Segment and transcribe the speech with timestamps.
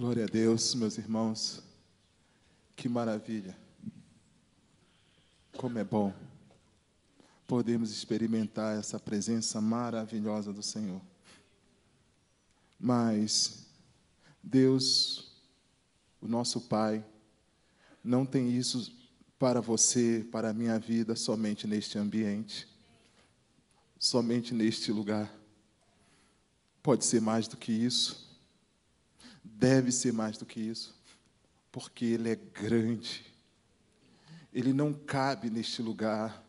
[0.00, 1.62] Glória a Deus, meus irmãos.
[2.74, 3.54] Que maravilha.
[5.58, 6.10] Como é bom
[7.46, 11.02] podemos experimentar essa presença maravilhosa do Senhor.
[12.78, 13.66] Mas
[14.42, 15.36] Deus,
[16.18, 17.04] o nosso Pai,
[18.02, 18.90] não tem isso
[19.38, 22.66] para você, para a minha vida, somente neste ambiente,
[23.98, 25.30] somente neste lugar.
[26.82, 28.29] Pode ser mais do que isso,
[29.60, 30.98] deve ser mais do que isso,
[31.70, 33.26] porque Ele é grande,
[34.52, 36.42] Ele não cabe neste lugar.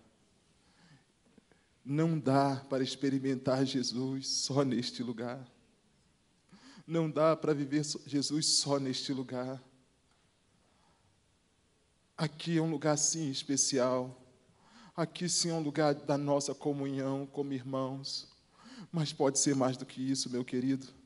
[1.83, 5.45] Não dá para experimentar Jesus só neste lugar.
[6.87, 9.61] Não dá para viver Jesus só neste lugar.
[12.15, 14.17] Aqui é um lugar sim especial.
[14.95, 18.27] Aqui sim é um lugar da nossa comunhão como irmãos.
[18.91, 21.00] Mas pode ser mais do que isso, meu querido.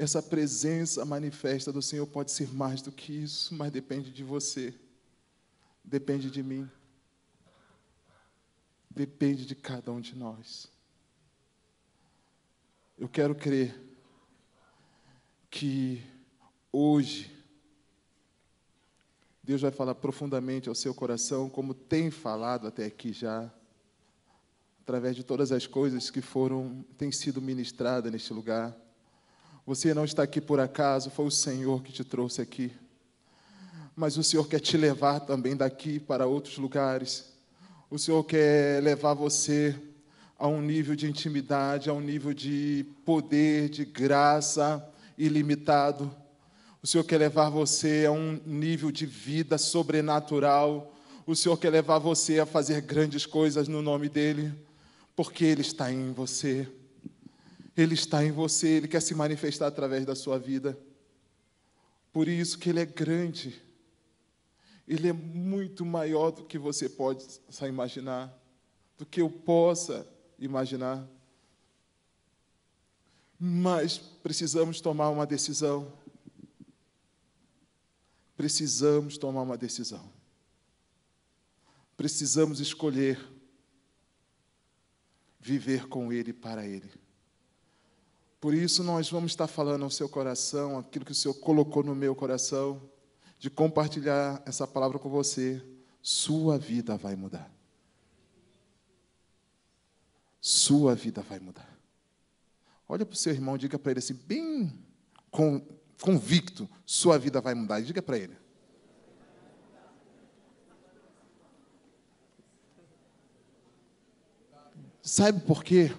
[0.00, 4.72] Essa presença manifesta do Senhor pode ser mais do que isso, mas depende de você.
[5.84, 6.66] Depende de mim.
[8.90, 10.70] Depende de cada um de nós.
[12.96, 13.78] Eu quero crer
[15.50, 16.02] que
[16.72, 17.30] hoje
[19.42, 23.52] Deus vai falar profundamente ao seu coração, como tem falado até aqui já,
[24.80, 28.74] através de todas as coisas que foram, têm sido ministradas neste lugar.
[29.66, 32.72] Você não está aqui por acaso, foi o Senhor que te trouxe aqui.
[33.94, 37.26] Mas o Senhor quer te levar também daqui para outros lugares.
[37.90, 39.76] O Senhor quer levar você
[40.38, 44.82] a um nível de intimidade, a um nível de poder, de graça
[45.18, 46.10] ilimitado.
[46.82, 50.94] O Senhor quer levar você a um nível de vida sobrenatural.
[51.26, 54.50] O Senhor quer levar você a fazer grandes coisas no nome dEle,
[55.14, 56.66] porque Ele está em você.
[57.76, 60.78] Ele está em você, Ele quer se manifestar através da sua vida.
[62.12, 63.62] Por isso que Ele é grande.
[64.86, 67.24] Ele é muito maior do que você pode
[67.62, 68.36] imaginar,
[68.98, 70.06] do que eu possa
[70.38, 71.08] imaginar.
[73.38, 75.92] Mas precisamos tomar uma decisão.
[78.36, 80.12] Precisamos tomar uma decisão.
[81.96, 83.18] Precisamos escolher
[85.38, 86.90] viver com Ele para Ele.
[88.40, 91.94] Por isso, nós vamos estar falando ao seu coração aquilo que o Senhor colocou no
[91.94, 92.80] meu coração,
[93.38, 95.62] de compartilhar essa palavra com você.
[96.00, 97.52] Sua vida vai mudar.
[100.40, 101.68] Sua vida vai mudar.
[102.88, 104.72] Olha para o seu irmão, diga para ele assim, bem
[106.00, 107.80] convicto, sua vida vai mudar.
[107.82, 108.36] Diga para ele.
[115.02, 115.94] Sabe por quê?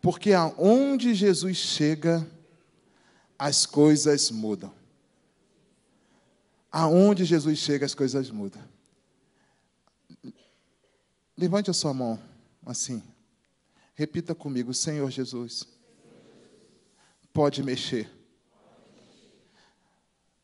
[0.00, 2.26] Porque aonde Jesus chega,
[3.38, 4.72] as coisas mudam.
[6.70, 8.62] Aonde Jesus chega, as coisas mudam.
[11.36, 12.20] Levante a sua mão
[12.66, 13.02] assim.
[13.94, 15.64] Repita comigo, Senhor Jesus,
[17.32, 18.10] pode mexer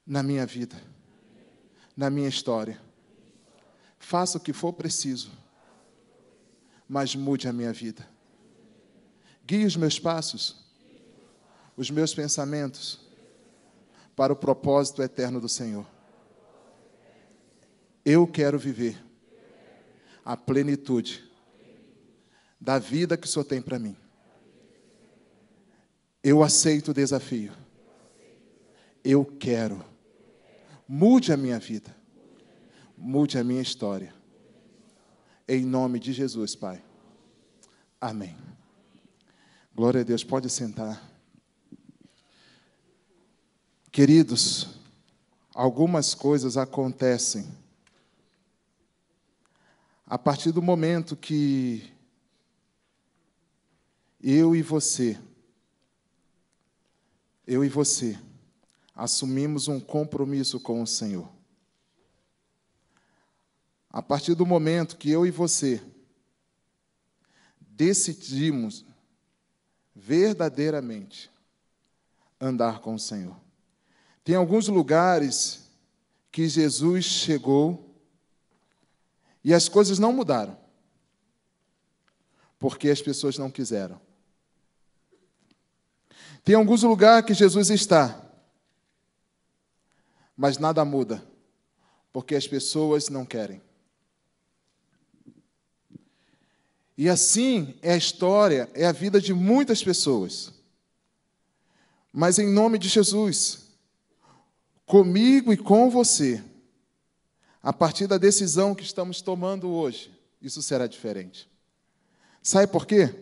[0.07, 0.81] na minha vida,
[1.97, 2.81] na minha história.
[3.99, 5.31] Faça o que for preciso,
[6.89, 8.14] mas mude a minha vida.
[9.47, 10.65] Guie os meus passos,
[11.77, 13.01] os meus pensamentos,
[14.17, 15.87] para o propósito eterno do Senhor.
[18.05, 19.03] Eu quero viver
[20.25, 21.25] a plenitude
[22.61, 23.97] da vida que o Senhor tem para mim.
[26.23, 27.53] Eu aceito o desafio.
[29.03, 29.85] Eu quero.
[30.89, 31.95] Mude a minha vida.
[32.97, 34.15] Mude a minha história.
[35.47, 36.83] Em nome de Jesus, Pai.
[38.01, 38.54] Amém.
[39.77, 40.23] Glória a Deus.
[40.23, 41.03] Pode sentar.
[43.91, 44.69] Queridos,
[45.53, 47.45] algumas coisas acontecem
[50.07, 51.93] a partir do momento que
[54.23, 55.19] eu e você,
[57.45, 58.17] eu e você,
[58.95, 61.29] assumimos um compromisso com o Senhor.
[63.91, 65.83] A partir do momento que eu e você
[67.59, 68.94] decidimos
[69.95, 71.31] verdadeiramente
[72.41, 73.37] andar com o Senhor.
[74.25, 75.71] Tem alguns lugares
[76.33, 77.95] que Jesus chegou
[79.45, 80.59] e as coisas não mudaram,
[82.59, 84.01] porque as pessoas não quiseram.
[86.43, 88.21] Tem alguns lugares que Jesus está,
[90.37, 91.25] mas nada muda,
[92.13, 93.63] porque as pessoas não querem.
[96.97, 100.53] E assim é a história, é a vida de muitas pessoas.
[102.13, 103.67] Mas em nome de Jesus,
[104.87, 106.43] comigo e com você,
[107.61, 111.51] a partir da decisão que estamos tomando hoje, isso será diferente.
[112.43, 113.13] Sabe por quê?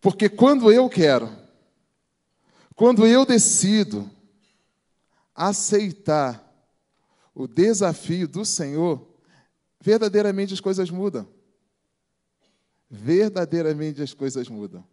[0.00, 1.30] Porque quando eu quero,
[2.74, 4.10] quando eu decido
[5.34, 6.44] aceitar
[7.34, 9.06] o desafio do Senhor,
[9.80, 11.37] verdadeiramente as coisas mudam.
[12.90, 14.86] Verdadeiramente as coisas mudam.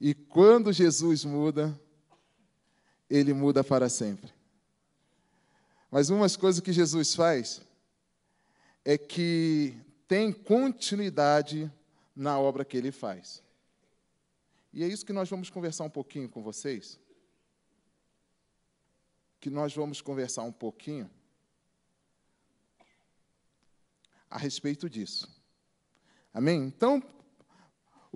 [0.00, 1.78] E quando Jesus muda,
[3.08, 4.32] ele muda para sempre.
[5.90, 7.62] Mas uma das coisas que Jesus faz
[8.84, 9.74] é que
[10.06, 11.70] tem continuidade
[12.14, 13.42] na obra que ele faz.
[14.72, 17.00] E é isso que nós vamos conversar um pouquinho com vocês.
[19.40, 21.10] Que nós vamos conversar um pouquinho
[24.30, 25.28] a respeito disso.
[26.32, 26.64] Amém?
[26.64, 27.02] Então,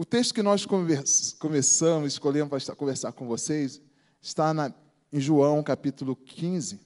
[0.02, 3.80] o texto que nós começamos, escolhemos para conversar com vocês,
[4.20, 4.74] está na,
[5.12, 6.80] em João capítulo 15.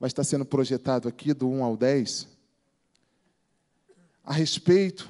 [0.00, 2.26] Vai estar sendo projetado aqui do 1 ao 10.
[4.24, 5.08] A respeito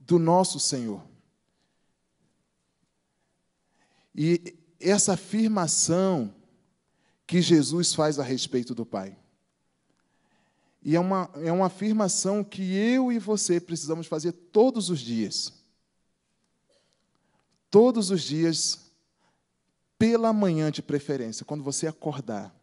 [0.00, 1.00] do nosso Senhor.
[4.12, 6.34] E essa afirmação
[7.24, 9.16] que Jesus faz a respeito do Pai.
[10.82, 15.59] E é uma, é uma afirmação que eu e você precisamos fazer todos os dias.
[17.70, 18.90] Todos os dias,
[19.98, 22.54] pela manhã de preferência, quando você acordar.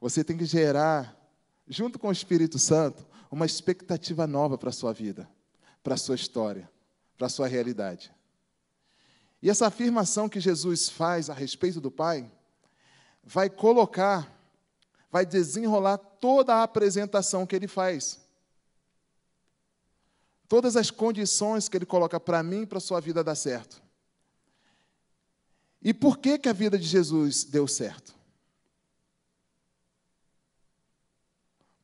[0.00, 1.16] Você tem que gerar,
[1.66, 5.28] junto com o Espírito Santo, uma expectativa nova para a sua vida,
[5.82, 6.70] para a sua história,
[7.16, 8.12] para a sua realidade.
[9.40, 12.30] E essa afirmação que Jesus faz a respeito do Pai
[13.22, 14.36] vai colocar
[15.10, 18.20] vai desenrolar toda a apresentação que ele faz.
[20.48, 23.82] Todas as condições que ele coloca para mim para a sua vida dar certo.
[25.82, 28.14] E por que, que a vida de Jesus deu certo?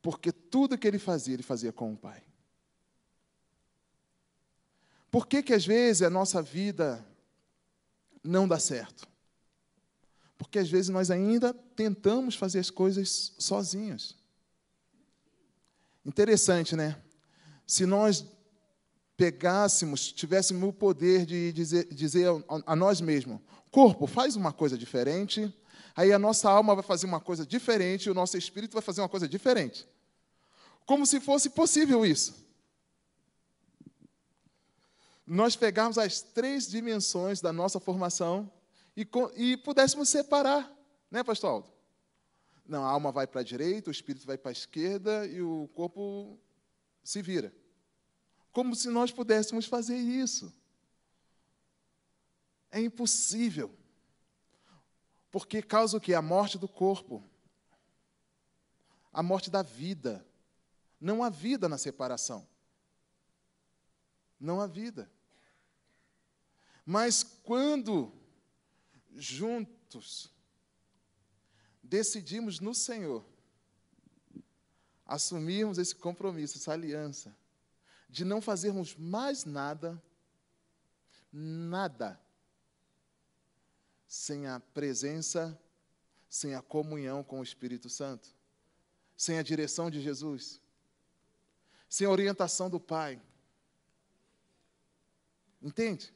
[0.01, 2.21] Porque tudo que ele fazia, ele fazia com o Pai.
[5.09, 7.05] Por que, que às vezes a nossa vida
[8.23, 9.07] não dá certo?
[10.37, 14.17] Porque às vezes nós ainda tentamos fazer as coisas sozinhos.
[16.05, 17.01] Interessante, né?
[17.65, 18.25] Se nós
[19.17, 22.27] pegássemos, tivéssemos o poder de dizer, dizer
[22.65, 23.39] a nós mesmos:
[23.71, 25.53] corpo, faz uma coisa diferente,
[25.95, 29.09] aí a nossa alma vai fazer uma coisa diferente, o nosso espírito vai fazer uma
[29.09, 29.87] coisa diferente.
[30.85, 32.45] Como se fosse possível isso.
[35.25, 38.51] Nós pegarmos as três dimensões da nossa formação
[38.95, 40.71] e, e pudéssemos separar,
[41.09, 41.69] né, pastor Aldo?
[42.67, 45.67] Não, a alma vai para a direita, o espírito vai para a esquerda e o
[45.73, 46.39] corpo
[47.03, 47.51] se vira.
[48.55, 50.49] Como se nós pudéssemos fazer isso.
[52.71, 53.77] É impossível.
[55.29, 56.13] Porque causa o que?
[56.13, 57.21] A morte do corpo.
[59.11, 60.25] A morte da vida.
[61.01, 62.47] Não há vida na separação.
[64.39, 65.11] Não há vida.
[66.85, 68.09] Mas quando
[69.17, 70.31] juntos,
[71.83, 73.25] decidimos no Senhor
[75.05, 77.35] assumirmos esse compromisso, essa aliança,
[78.09, 80.01] de não fazermos mais nada,
[81.31, 82.19] nada,
[84.07, 85.59] sem a presença,
[86.29, 88.29] sem a comunhão com o Espírito Santo,
[89.17, 90.61] sem a direção de Jesus,
[91.89, 93.21] sem a orientação do Pai.
[95.61, 96.13] Entende?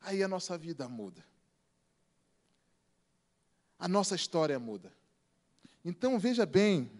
[0.00, 1.24] Aí a nossa vida muda
[3.80, 4.92] a nossa história muda.
[5.82, 6.92] Então veja bem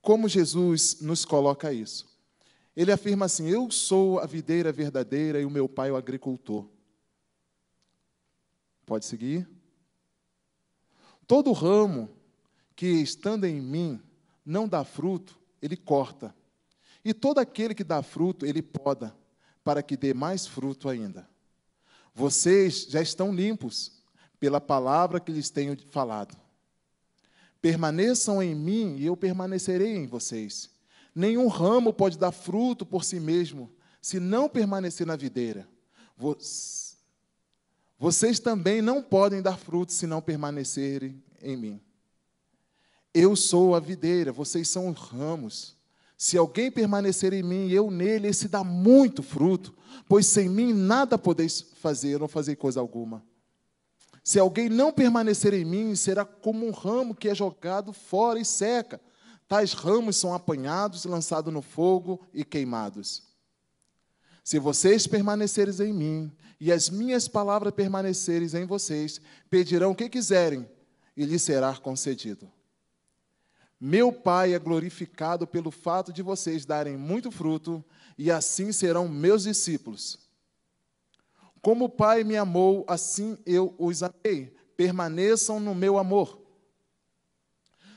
[0.00, 2.13] como Jesus nos coloca isso.
[2.76, 6.68] Ele afirma assim: Eu sou a videira verdadeira e o meu pai é o agricultor.
[8.84, 9.48] Pode seguir?
[11.26, 12.10] Todo ramo
[12.76, 14.00] que estando em mim
[14.44, 16.34] não dá fruto, ele corta.
[17.04, 19.14] E todo aquele que dá fruto, ele poda,
[19.62, 21.28] para que dê mais fruto ainda.
[22.14, 24.02] Vocês já estão limpos
[24.38, 26.36] pela palavra que lhes tenho falado.
[27.60, 30.70] Permaneçam em mim e eu permanecerei em vocês.
[31.14, 33.70] Nenhum ramo pode dar fruto por si mesmo,
[34.02, 35.68] se não permanecer na videira.
[37.98, 41.80] Vocês também não podem dar fruto se não permanecerem em mim.
[43.12, 45.76] Eu sou a videira, vocês são os ramos.
[46.18, 49.74] Se alguém permanecer em mim e eu nele, esse dá muito fruto,
[50.08, 53.24] pois sem mim nada podeis fazer, não fazer coisa alguma.
[54.22, 58.44] Se alguém não permanecer em mim, será como um ramo que é jogado fora e
[58.44, 59.00] seca.
[59.46, 63.22] Tais ramos são apanhados, lançados no fogo e queimados.
[64.42, 70.08] Se vocês permanecerem em mim e as minhas palavras permanecerem em vocês, pedirão o que
[70.08, 70.68] quiserem
[71.16, 72.50] e lhes será concedido.
[73.80, 77.84] Meu Pai é glorificado pelo fato de vocês darem muito fruto,
[78.16, 80.18] e assim serão meus discípulos.
[81.60, 84.54] Como o Pai me amou, assim eu os amei.
[84.76, 86.43] Permaneçam no meu amor.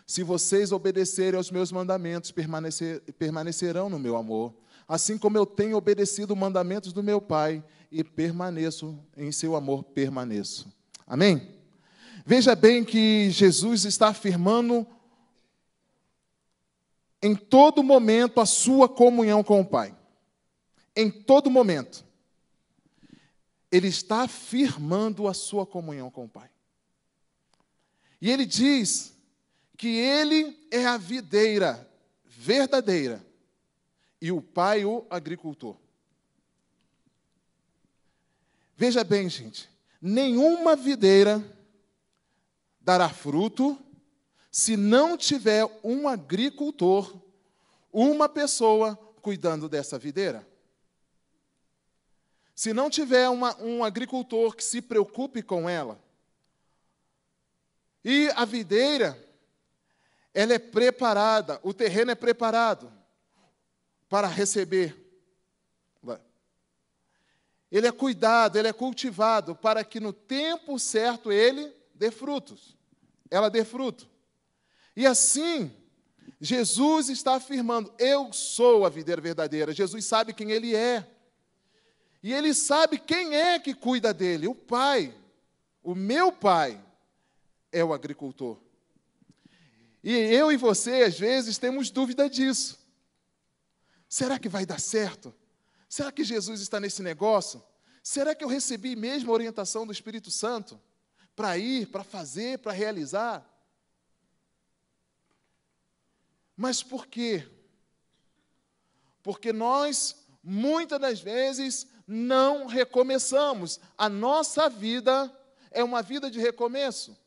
[0.08, 4.54] Se vocês obedecerem aos meus mandamentos, permanecer, permanecerão no meu amor,
[4.88, 7.62] assim como eu tenho obedecido os mandamentos do meu Pai
[7.92, 10.72] e permaneço em seu amor, permaneço.
[11.06, 11.54] Amém?
[12.26, 14.88] Veja bem que Jesus está afirmando
[17.22, 19.94] em todo momento a sua comunhão com o Pai.
[20.96, 22.06] Em todo momento.
[23.70, 26.50] Ele está afirmando a sua comunhão com o Pai.
[28.22, 29.17] E ele diz
[29.78, 31.88] que ele é a videira
[32.26, 33.24] verdadeira
[34.20, 35.78] e o pai o agricultor.
[38.76, 39.70] Veja bem, gente,
[40.02, 41.44] nenhuma videira
[42.82, 43.78] dará fruto
[44.52, 47.22] se não tiver um agricultor,
[47.94, 50.48] uma pessoa cuidando dessa videira.
[52.56, 56.02] Se não tiver uma, um agricultor que se preocupe com ela.
[58.04, 59.27] E a videira,
[60.38, 62.94] ela é preparada, o terreno é preparado
[64.08, 64.96] para receber.
[67.72, 72.78] Ele é cuidado, ele é cultivado para que no tempo certo ele dê frutos.
[73.32, 74.08] Ela dê fruto.
[74.96, 75.76] E assim,
[76.40, 79.74] Jesus está afirmando: Eu sou a videira verdadeira.
[79.74, 81.04] Jesus sabe quem ele é.
[82.22, 85.12] E ele sabe quem é que cuida dele: o Pai.
[85.82, 86.80] O meu Pai
[87.72, 88.67] é o agricultor.
[90.08, 92.80] E eu e você, às vezes, temos dúvida disso.
[94.08, 95.36] Será que vai dar certo?
[95.90, 97.62] Será que Jesus está nesse negócio?
[98.02, 100.82] Será que eu recebi mesmo a orientação do Espírito Santo
[101.36, 103.46] para ir, para fazer, para realizar?
[106.56, 107.46] Mas por quê?
[109.22, 113.78] Porque nós, muitas das vezes, não recomeçamos.
[113.98, 115.30] A nossa vida
[115.70, 117.27] é uma vida de recomeço.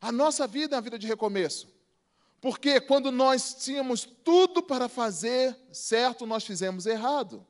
[0.00, 1.68] A nossa vida é uma vida de recomeço.
[2.40, 7.44] Porque quando nós tínhamos tudo para fazer certo, nós fizemos errado.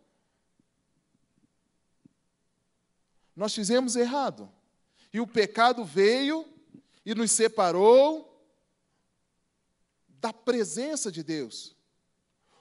[3.37, 4.51] Nós fizemos errado.
[5.13, 6.47] E o pecado veio
[7.05, 8.25] e nos separou
[10.09, 11.77] da presença de Deus.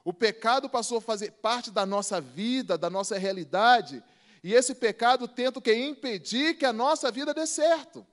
[0.04, 4.04] O pecado passou a fazer parte da nossa vida, da nossa realidade,
[4.44, 8.06] e esse pecado tenta que impedir que a nossa vida dê certo.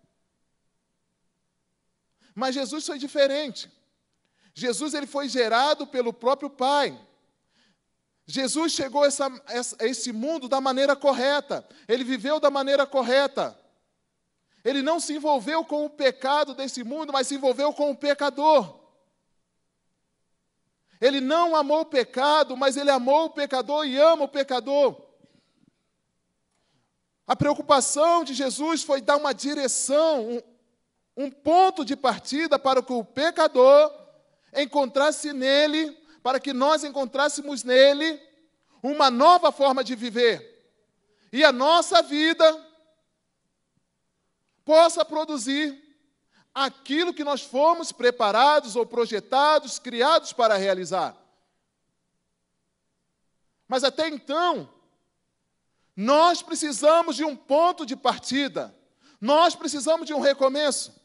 [2.35, 3.71] Mas Jesus foi diferente.
[4.55, 6.99] Jesus ele foi gerado pelo próprio Pai.
[8.26, 9.26] Jesus chegou a, essa,
[9.79, 11.67] a esse mundo da maneira correta.
[11.87, 13.59] Ele viveu da maneira correta.
[14.64, 18.81] Ele não se envolveu com o pecado desse mundo, mas se envolveu com o pecador.
[21.00, 24.99] Ele não amou o pecado, mas ele amou o pecador e ama o pecador.
[27.26, 30.43] A preocupação de Jesus foi dar uma direção,
[31.16, 33.92] um, ponto de partida para que o pecador
[34.54, 35.90] encontrasse nele,
[36.23, 38.21] para que nós encontrássemos nele
[38.83, 40.52] uma nova forma de viver.
[41.33, 42.64] E a nossa vida
[44.64, 45.83] possa produzir
[46.54, 51.16] aquilo que nós fomos preparados ou projetados, criados para realizar.
[53.66, 54.73] Mas até então,
[55.97, 58.75] nós precisamos de um ponto de partida,
[59.21, 61.04] nós precisamos de um recomeço.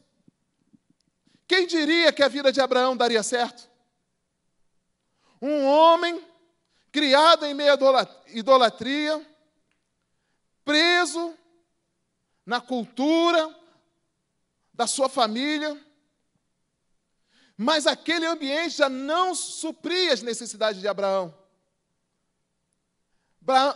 [1.50, 3.68] Quem diria que a vida de Abraão daria certo?
[5.42, 6.24] Um homem
[6.92, 9.26] criado em meio à idolatria,
[10.64, 11.34] preso
[12.46, 13.52] na cultura,
[14.72, 15.76] da sua família.
[17.56, 21.34] Mas aquele ambiente já não supria as necessidades de Abraão.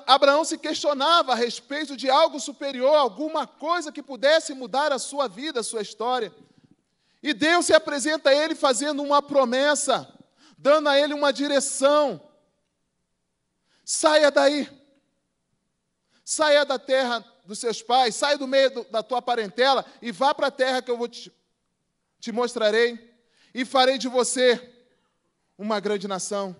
[0.06, 5.26] Abraão se questionava a respeito de algo superior, alguma coisa que pudesse mudar a sua
[5.26, 6.32] vida, a sua história.
[7.24, 10.06] E Deus se apresenta a ele fazendo uma promessa,
[10.58, 12.20] dando a ele uma direção.
[13.82, 14.68] Saia daí.
[16.22, 20.34] Saia da terra dos seus pais, sai do meio do, da tua parentela e vá
[20.34, 21.32] para a terra que eu vou te,
[22.20, 23.16] te mostrarei,
[23.54, 24.60] e farei de você
[25.56, 26.54] uma grande nação.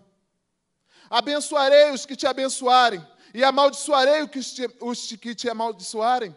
[1.11, 6.35] Abençoarei os que te abençoarem, e amaldiçoarei os que te, os que te amaldiçoarem.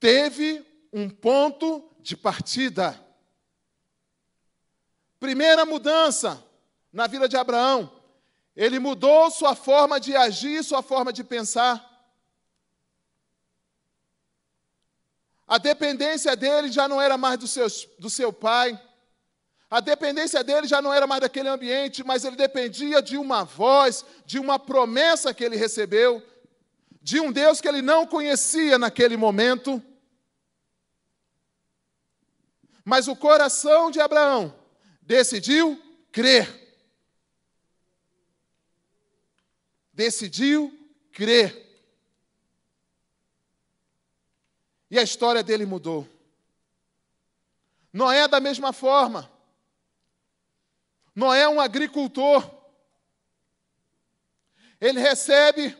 [0.00, 2.98] Teve um ponto de partida.
[5.18, 6.42] Primeira mudança
[6.92, 7.92] na vida de Abraão
[8.56, 11.84] Ele mudou sua forma de agir, sua forma de pensar.
[15.46, 18.78] A dependência dele já não era mais do, seus, do seu pai.
[19.70, 24.04] A dependência dele já não era mais daquele ambiente, mas ele dependia de uma voz,
[24.26, 26.22] de uma promessa que ele recebeu,
[27.00, 29.82] de um Deus que ele não conhecia naquele momento.
[32.88, 34.58] Mas o coração de Abraão
[35.02, 35.78] decidiu
[36.10, 36.48] crer.
[39.92, 40.72] Decidiu
[41.12, 41.68] crer.
[44.90, 46.08] E a história dele mudou.
[47.92, 49.30] Noé, da mesma forma,
[51.14, 52.50] Noé é um agricultor.
[54.80, 55.76] Ele recebe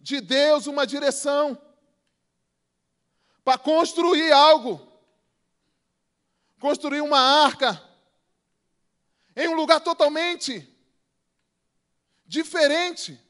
[0.00, 1.60] de Deus uma direção
[3.44, 4.91] para construir algo,
[6.62, 7.82] construir uma arca,
[9.34, 10.64] em um lugar totalmente
[12.24, 13.20] diferente.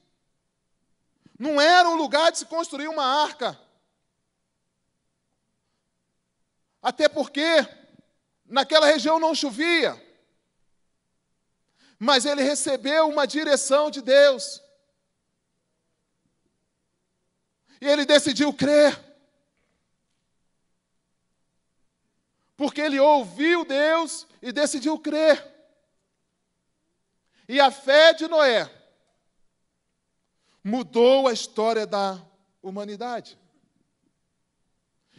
[1.38, 3.58] Não era um lugar de se construir uma arca.
[6.82, 7.66] Até porque
[8.44, 10.00] naquela região não chovia
[12.04, 14.60] mas ele recebeu uma direção de Deus.
[17.80, 19.11] E ele decidiu crer.
[22.62, 25.52] Porque ele ouviu Deus e decidiu crer.
[27.48, 28.70] E a fé de Noé
[30.62, 32.24] mudou a história da
[32.62, 33.36] humanidade.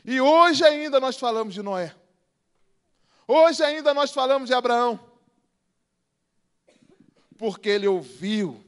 [0.05, 1.93] E hoje ainda nós falamos de Noé.
[3.27, 4.97] Hoje ainda nós falamos de Abraão
[7.38, 8.63] porque ele ouviu.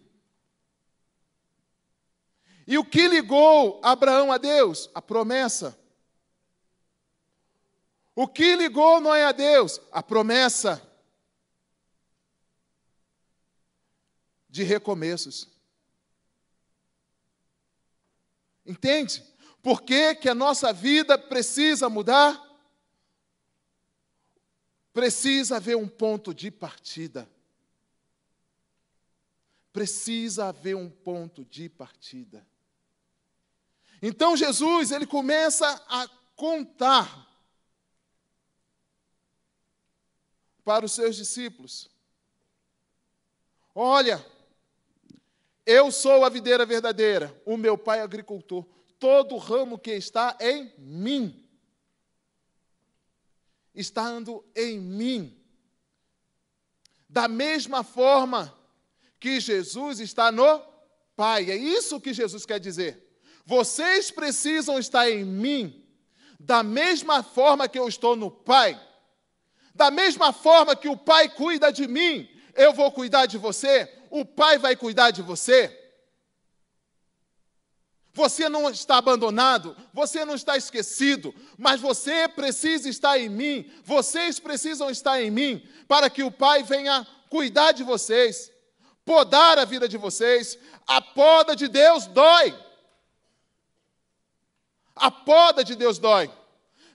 [2.68, 4.90] E o que ligou Abraão a Deus?
[4.94, 5.85] A promessa.
[8.16, 9.80] O que ligou Noé a Deus?
[9.92, 10.82] A promessa
[14.50, 15.50] de recomeços.
[18.66, 19.22] Entende?
[19.62, 22.42] Por que, que a nossa vida precisa mudar?
[24.94, 27.30] Precisa haver um ponto de partida
[29.76, 32.48] precisa haver um ponto de partida.
[34.02, 37.25] Então Jesus, ele começa a contar
[40.66, 41.90] para os seus discípulos:
[43.74, 44.26] Olha,
[45.66, 48.66] eu sou a videira verdadeira, o meu pai é agricultor.
[49.00, 51.48] Todo ramo que está em mim,
[53.74, 55.42] estando em mim.
[57.08, 58.54] Da mesma forma
[59.20, 60.76] que Jesus está no
[61.16, 61.50] Pai.
[61.50, 63.02] É isso que Jesus quer dizer.
[63.46, 65.84] Vocês precisam estar em mim,
[66.40, 68.80] da mesma forma que eu estou no Pai.
[69.76, 74.26] Da mesma forma que o Pai cuida de mim, eu vou cuidar de você, o
[74.26, 75.84] Pai vai cuidar de você.
[78.14, 84.40] Você não está abandonado, você não está esquecido, mas você precisa estar em mim, vocês
[84.40, 88.56] precisam estar em mim, para que o Pai venha cuidar de vocês
[89.06, 90.58] podar a vida de vocês.
[90.88, 92.58] A poda de Deus dói.
[94.96, 96.32] A poda de Deus dói.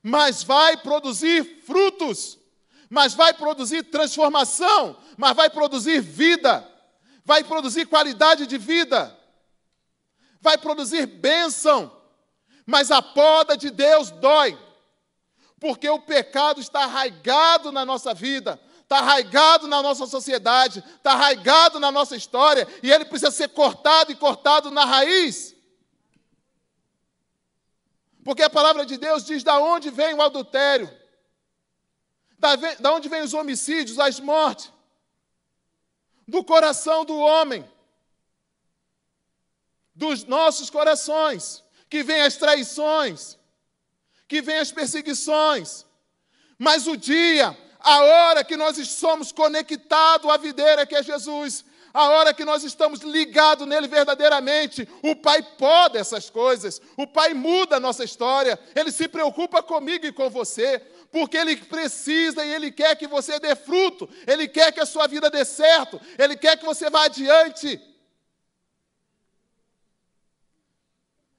[0.02, 2.38] Mas vai produzir frutos.
[2.90, 4.98] Mas vai produzir transformação.
[5.16, 6.68] Mas vai produzir vida.
[7.24, 9.16] Vai produzir qualidade de vida.
[10.40, 11.90] Vai produzir bênção.
[12.66, 14.59] Mas a poda de Deus dói.
[15.61, 21.79] Porque o pecado está arraigado na nossa vida está arraigado na nossa sociedade, está arraigado
[21.79, 25.55] na nossa história, e ele precisa ser cortado e cortado na raiz.
[28.24, 30.90] Porque a palavra de Deus diz da onde vem o adultério,
[32.40, 34.72] da, onde vem os homicídios, as mortes,
[36.26, 37.68] do coração do homem,
[39.94, 43.38] dos nossos corações, que vem as traições,
[44.26, 45.85] que vem as perseguições.
[46.59, 52.09] Mas o dia a hora que nós somos conectados à videira que é Jesus, a
[52.11, 57.76] hora que nós estamos ligados nele verdadeiramente, o Pai pode essas coisas, o Pai muda
[57.76, 62.70] a nossa história, ele se preocupa comigo e com você, porque ele precisa e ele
[62.70, 66.56] quer que você dê fruto, ele quer que a sua vida dê certo, ele quer
[66.56, 67.80] que você vá adiante.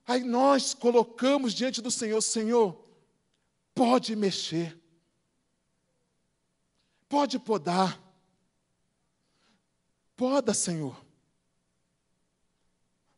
[0.05, 2.83] Aí nós colocamos diante do Senhor: Senhor,
[3.73, 4.77] pode mexer.
[7.07, 7.99] Pode podar.
[10.15, 11.03] Poda, Senhor,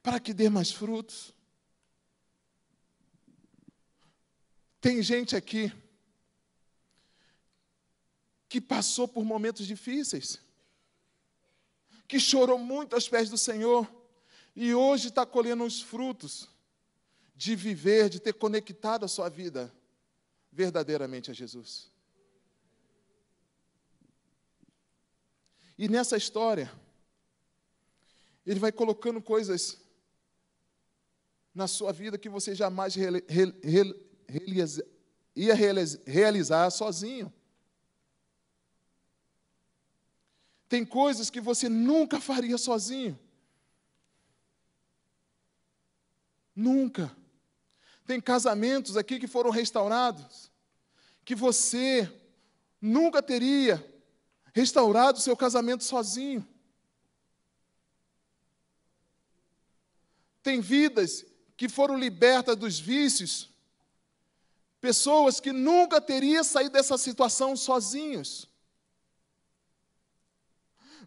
[0.02, 1.34] para que dê mais frutos.
[4.80, 5.72] Tem gente aqui
[8.54, 10.40] que passou por momentos difíceis,
[12.08, 13.92] que chorou muito aos pés do Senhor
[14.56, 16.48] e hoje está colhendo os frutos
[17.36, 19.74] de viver, de ter conectado a sua vida
[20.52, 21.92] verdadeiramente a Jesus.
[25.76, 26.72] E nessa história,
[28.46, 29.82] ele vai colocando coisas
[31.56, 32.96] na sua vida que você jamais
[35.36, 35.56] ia
[36.06, 37.34] realizar sozinho.
[40.74, 43.20] Tem coisas que você nunca faria sozinho.
[46.56, 47.16] Nunca.
[48.08, 50.52] Tem casamentos aqui que foram restaurados,
[51.24, 52.12] que você
[52.82, 53.88] nunca teria
[54.52, 56.44] restaurado o seu casamento sozinho.
[60.42, 61.24] Tem vidas
[61.56, 63.48] que foram libertas dos vícios,
[64.82, 68.52] pessoas que nunca teriam saído dessa situação sozinhos.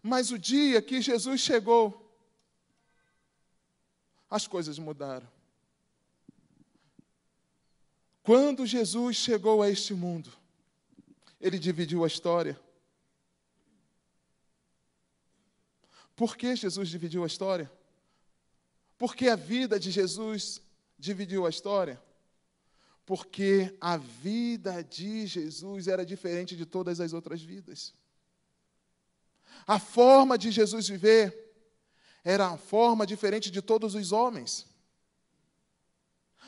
[0.01, 2.07] Mas o dia que Jesus chegou,
[4.29, 5.27] as coisas mudaram.
[8.23, 10.31] Quando Jesus chegou a este mundo,
[11.39, 12.59] ele dividiu a história.
[16.15, 17.71] Por que Jesus dividiu a história?
[18.97, 20.59] Porque a vida de Jesus
[20.97, 22.01] dividiu a história?
[23.05, 27.93] Porque a vida de Jesus era diferente de todas as outras vidas.
[29.67, 31.53] A forma de Jesus viver
[32.23, 34.65] era uma forma diferente de todos os homens.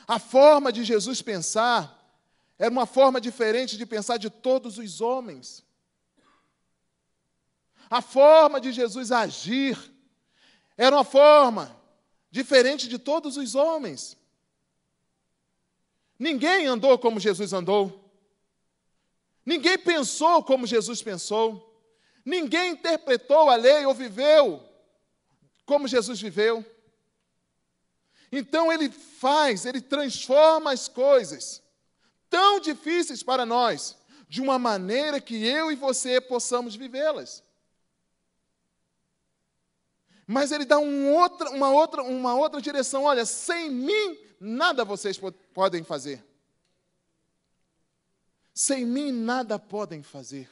[0.08, 1.96] A forma de Jesus pensar
[2.58, 5.62] era uma forma diferente de pensar de todos os homens.
[7.90, 9.78] A forma de Jesus agir
[10.76, 11.78] era uma forma
[12.30, 14.16] diferente de todos os homens.
[16.18, 18.10] Ninguém andou como Jesus andou.
[19.44, 21.69] Ninguém pensou como Jesus pensou.
[22.24, 24.62] Ninguém interpretou a lei ou viveu
[25.64, 26.64] como Jesus viveu.
[28.32, 31.62] Então ele faz, ele transforma as coisas
[32.28, 33.96] tão difíceis para nós
[34.28, 37.42] de uma maneira que eu e você possamos vivê-las.
[40.26, 43.02] Mas ele dá um outra, uma, outra, uma outra direção.
[43.02, 45.20] Olha, sem mim, nada vocês
[45.52, 46.24] podem fazer.
[48.54, 50.48] Sem mim, nada podem fazer.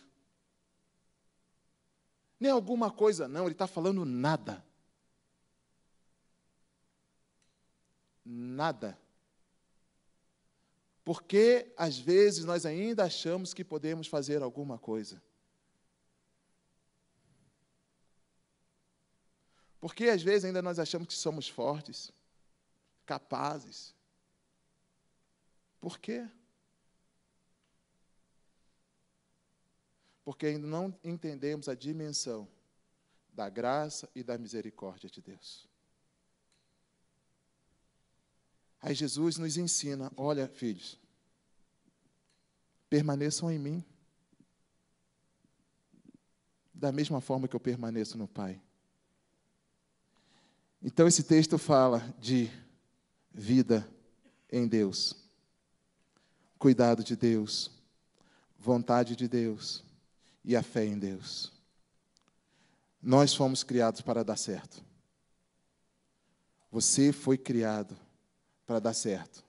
[2.38, 4.64] Nem alguma coisa, não, ele está falando nada.
[8.29, 8.98] nada.
[11.03, 15.22] Porque às vezes nós ainda achamos que podemos fazer alguma coisa.
[19.81, 22.12] Porque às vezes ainda nós achamos que somos fortes,
[23.07, 23.94] capazes.
[25.81, 26.29] Por quê?
[30.29, 32.47] Porque ainda não entendemos a dimensão
[33.33, 35.67] da graça e da misericórdia de Deus.
[38.79, 41.01] Aí Jesus nos ensina: olha, filhos,
[42.91, 43.83] permaneçam em mim,
[46.75, 48.61] da mesma forma que eu permaneço no Pai.
[50.83, 52.51] Então, esse texto fala de
[53.33, 53.91] vida
[54.53, 55.17] em Deus,
[56.59, 57.71] cuidado de Deus,
[58.59, 59.88] vontade de Deus
[60.48, 61.52] e a fé em Deus.
[63.02, 64.82] Nós fomos criados para dar certo.
[66.72, 67.94] Você foi criado
[68.64, 69.44] para dar certo.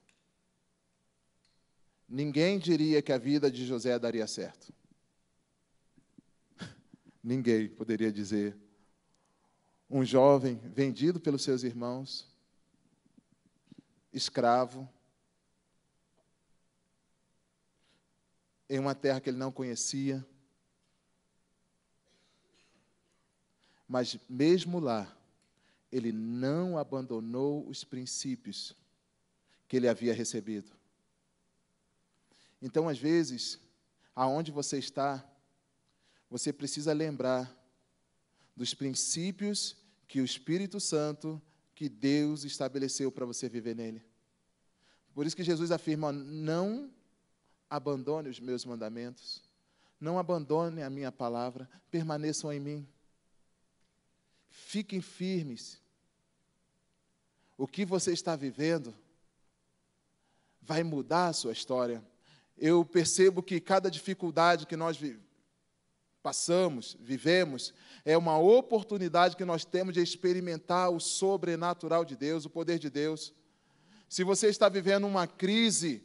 [2.05, 4.73] Ninguém diria que a vida de José daria certo.
[7.23, 8.57] Ninguém poderia dizer.
[9.89, 12.27] Um jovem vendido pelos seus irmãos,
[14.11, 14.87] escravo,
[18.69, 20.27] em uma terra que ele não conhecia.
[23.89, 25.11] Mas mesmo lá,
[25.91, 28.75] ele não abandonou os princípios
[29.67, 30.71] que ele havia recebido.
[32.61, 33.59] Então, às vezes,
[34.15, 35.27] aonde você está,
[36.29, 37.51] você precisa lembrar
[38.55, 39.75] dos princípios
[40.07, 41.41] que o Espírito Santo,
[41.73, 44.03] que Deus estabeleceu para você viver nele.
[45.15, 46.91] Por isso que Jesus afirma: não
[47.67, 49.41] abandone os meus mandamentos,
[49.99, 52.87] não abandone a minha palavra, permaneçam em mim.
[54.49, 55.79] Fiquem firmes.
[57.57, 58.95] O que você está vivendo
[60.61, 62.03] vai mudar a sua história.
[62.57, 64.97] Eu percebo que cada dificuldade que nós
[66.21, 72.49] passamos, vivemos, é uma oportunidade que nós temos de experimentar o sobrenatural de Deus, o
[72.49, 73.33] poder de Deus.
[74.07, 76.03] Se você está vivendo uma crise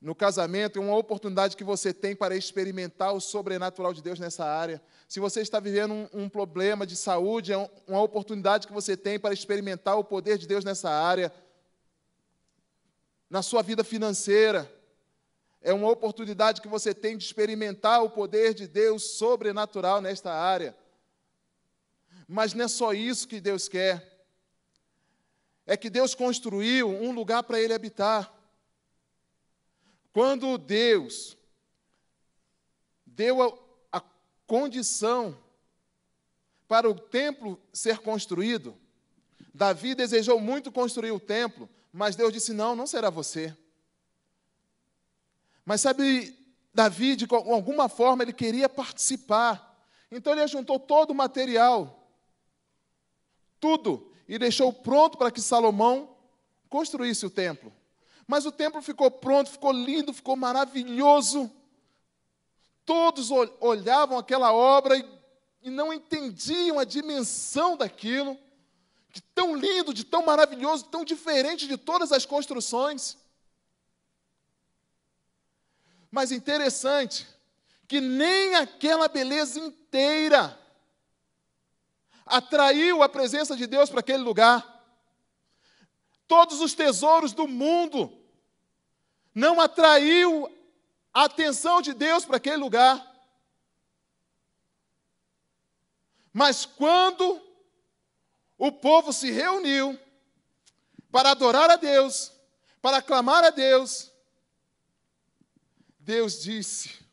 [0.00, 4.44] no casamento, é uma oportunidade que você tem para experimentar o sobrenatural de Deus nessa
[4.44, 4.80] área.
[5.08, 8.96] Se você está vivendo um, um problema de saúde, é um, uma oportunidade que você
[8.96, 11.32] tem para experimentar o poder de Deus nessa área.
[13.28, 14.70] Na sua vida financeira,
[15.62, 20.76] é uma oportunidade que você tem de experimentar o poder de Deus sobrenatural nesta área.
[22.28, 24.24] Mas não é só isso que Deus quer.
[25.66, 28.32] É que Deus construiu um lugar para ele habitar.
[30.16, 31.36] Quando Deus
[33.04, 34.02] deu a, a
[34.46, 35.36] condição
[36.66, 38.74] para o templo ser construído,
[39.52, 43.54] Davi desejou muito construir o templo, mas Deus disse: Não, não será você.
[45.66, 46.34] Mas sabe,
[46.72, 49.86] Davi, de alguma forma, ele queria participar.
[50.10, 52.10] Então ele juntou todo o material,
[53.60, 56.16] tudo, e deixou pronto para que Salomão
[56.70, 57.70] construísse o templo.
[58.26, 61.50] Mas o templo ficou pronto, ficou lindo, ficou maravilhoso.
[62.84, 65.04] Todos olhavam aquela obra e,
[65.62, 68.36] e não entendiam a dimensão daquilo,
[69.10, 73.16] de tão lindo, de tão maravilhoso, tão diferente de todas as construções.
[76.10, 77.26] Mas interessante
[77.86, 80.58] que nem aquela beleza inteira
[82.24, 84.75] atraiu a presença de Deus para aquele lugar
[86.26, 88.12] todos os tesouros do mundo,
[89.34, 90.50] não atraiu
[91.12, 93.14] a atenção de Deus para aquele lugar.
[96.32, 97.40] Mas quando
[98.58, 99.98] o povo se reuniu
[101.10, 102.32] para adorar a Deus,
[102.82, 104.12] para clamar a Deus,
[105.98, 107.04] Deus disse,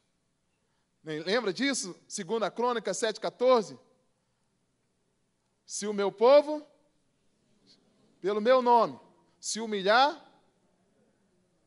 [1.03, 1.95] lembra disso?
[2.07, 3.79] Segunda Crônica 7,14?
[5.65, 6.65] Se o meu povo,
[8.21, 8.99] pelo meu nome,
[9.43, 10.23] se humilhar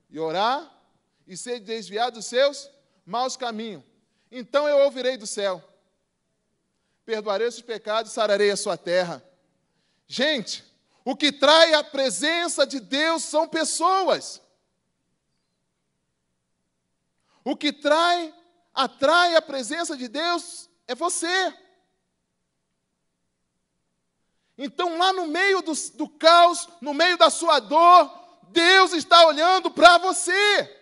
[0.09, 0.67] e orar
[1.27, 2.71] e ser desviado dos seus
[3.05, 3.85] maus caminhos.
[4.33, 5.62] Então eu ouvirei do céu,
[7.05, 9.23] perdoarei os seus pecados e sararei a sua terra.
[10.07, 10.65] Gente,
[11.05, 14.41] o que trai a presença de Deus são pessoas.
[17.45, 18.35] O que trai,
[18.73, 21.55] atrai a presença de Deus é você.
[24.59, 28.11] Então, lá no meio do, do caos, no meio da sua dor,
[28.49, 30.77] Deus está olhando para você.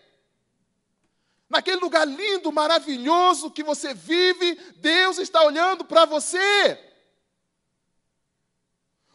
[1.48, 6.78] Naquele lugar lindo, maravilhoso que você vive, Deus está olhando para você.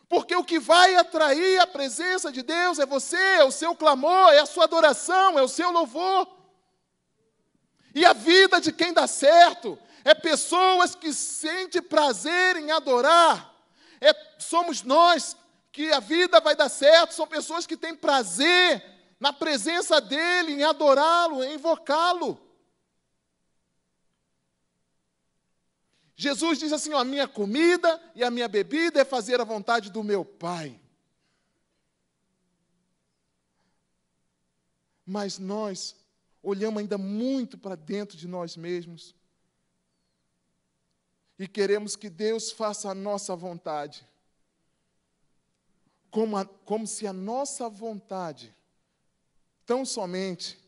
[0.09, 4.33] Porque o que vai atrair a presença de Deus é você, é o seu clamor,
[4.33, 6.27] é a sua adoração, é o seu louvor.
[7.93, 13.53] E a vida de quem dá certo é pessoas que sentem prazer em adorar,
[14.01, 15.35] é, somos nós
[15.71, 18.83] que a vida vai dar certo, são pessoas que têm prazer
[19.19, 22.39] na presença dEle, em adorá-lo, em invocá-lo.
[26.15, 29.89] Jesus diz assim: ó, a minha comida e a minha bebida é fazer a vontade
[29.89, 30.79] do meu Pai.
[35.05, 35.95] Mas nós
[36.43, 39.15] olhamos ainda muito para dentro de nós mesmos
[41.39, 44.05] e queremos que Deus faça a nossa vontade.
[46.11, 48.53] Como, a, como se a nossa vontade,
[49.65, 50.59] tão somente,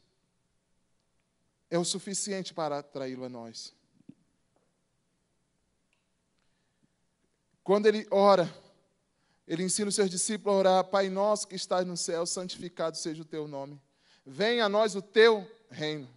[1.69, 3.73] é o suficiente para atraí-lo a nós.
[7.63, 8.49] Quando ele ora,
[9.45, 13.21] ele ensina os seus discípulos a orar: Pai nosso que estás no céu, santificado seja
[13.21, 13.81] o teu nome.
[14.25, 16.07] Venha a nós o teu reino.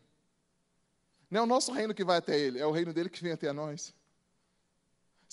[1.28, 3.32] Não é o nosso reino que vai até ele, é o reino dele que vem
[3.32, 3.92] até nós.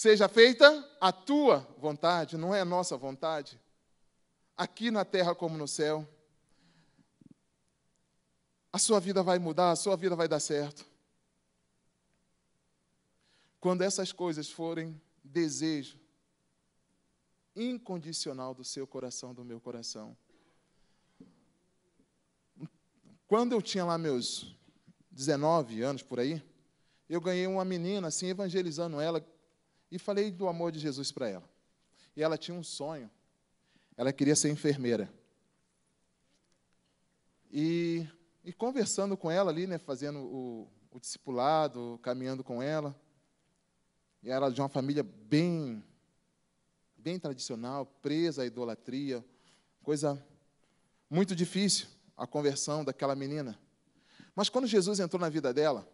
[0.01, 3.61] Seja feita a tua vontade, não é a nossa vontade,
[4.57, 6.09] aqui na terra como no céu.
[8.73, 10.83] A sua vida vai mudar, a sua vida vai dar certo.
[13.59, 15.99] Quando essas coisas forem desejo
[17.55, 20.17] incondicional do seu coração, do meu coração.
[23.27, 24.57] Quando eu tinha lá meus
[25.11, 26.41] 19 anos por aí,
[27.07, 29.23] eu ganhei uma menina assim, evangelizando ela,
[29.91, 31.49] e falei do amor de Jesus para ela.
[32.15, 33.11] E ela tinha um sonho.
[33.97, 35.11] Ela queria ser enfermeira.
[37.51, 38.07] E,
[38.43, 42.95] e conversando com ela ali, né, fazendo o, o discipulado, caminhando com ela.
[44.23, 45.83] E ela de uma família bem,
[46.95, 49.25] bem tradicional, presa à idolatria,
[49.83, 50.25] coisa
[51.09, 53.59] muito difícil a conversão daquela menina.
[54.33, 55.85] Mas quando Jesus entrou na vida dela,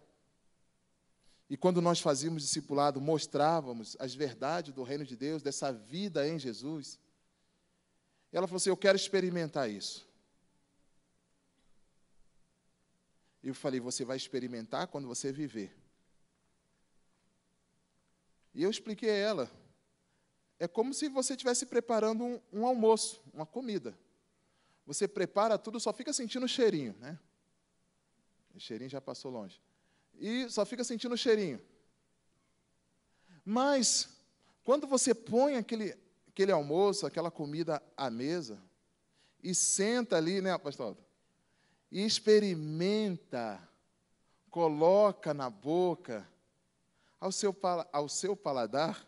[1.49, 6.37] e quando nós fazíamos discipulado, mostrávamos as verdades do reino de Deus, dessa vida em
[6.37, 6.99] Jesus.
[8.31, 10.05] Ela falou assim: Eu quero experimentar isso.
[13.41, 15.73] E eu falei: Você vai experimentar quando você viver.
[18.53, 19.51] E eu expliquei a ela:
[20.59, 23.97] É como se você estivesse preparando um, um almoço, uma comida.
[24.85, 27.17] Você prepara tudo, só fica sentindo o cheirinho, né?
[28.53, 29.61] O cheirinho já passou longe.
[30.19, 31.61] E só fica sentindo o cheirinho.
[33.45, 34.09] Mas,
[34.63, 38.61] quando você põe aquele, aquele almoço, aquela comida à mesa,
[39.41, 40.97] e senta ali, né, pastor?
[41.91, 43.61] E experimenta,
[44.49, 46.27] coloca na boca,
[47.19, 47.55] ao seu,
[47.91, 49.07] ao seu paladar,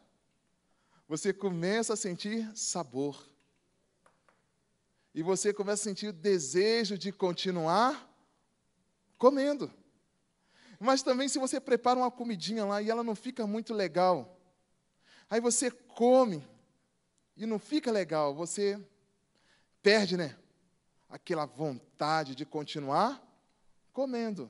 [1.08, 3.28] você começa a sentir sabor.
[5.14, 8.08] E você começa a sentir o desejo de continuar
[9.18, 9.72] comendo.
[10.80, 14.40] Mas também se você prepara uma comidinha lá e ela não fica muito legal,
[15.30, 16.42] aí você come
[17.36, 18.80] e não fica legal, você
[19.82, 20.38] perde, né?
[21.10, 23.22] Aquela vontade de continuar
[23.92, 24.50] comendo.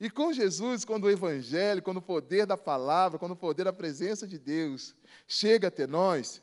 [0.00, 3.72] E com Jesus, quando o Evangelho, quando o poder da palavra, quando o poder da
[3.72, 4.94] presença de Deus
[5.26, 6.40] chega até nós,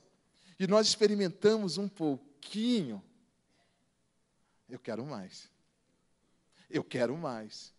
[0.59, 3.01] e nós experimentamos um pouquinho,
[4.69, 5.49] eu quero mais.
[6.69, 7.73] Eu quero mais.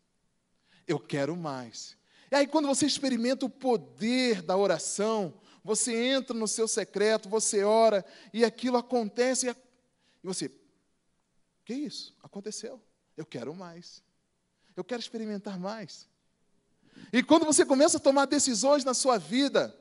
[0.87, 1.96] Eu quero mais.
[2.31, 7.64] E aí, quando você experimenta o poder da oração, você entra no seu secreto, você
[7.64, 10.51] ora, e aquilo acontece, e você,
[11.64, 12.16] que isso?
[12.22, 12.81] Aconteceu.
[13.16, 14.03] Eu quero mais.
[14.77, 16.09] Eu quero experimentar mais.
[17.12, 19.77] E quando você começa a tomar decisões na sua vida,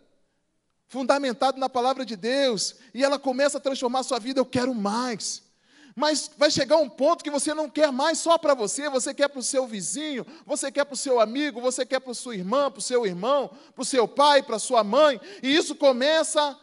[0.88, 4.74] fundamentado na palavra de Deus, e ela começa a transformar a sua vida, eu quero
[4.74, 5.44] mais.
[5.96, 9.30] Mas vai chegar um ponto que você não quer mais só para você, você quer
[9.30, 12.70] para o seu vizinho, você quer para o seu amigo, você quer para sua irmã,
[12.70, 16.60] para o seu irmão, para o seu pai, para sua mãe, e isso começa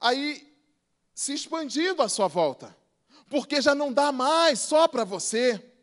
[0.00, 0.54] aí
[1.12, 2.76] se expandindo à sua volta,
[3.28, 5.73] porque já não dá mais só para você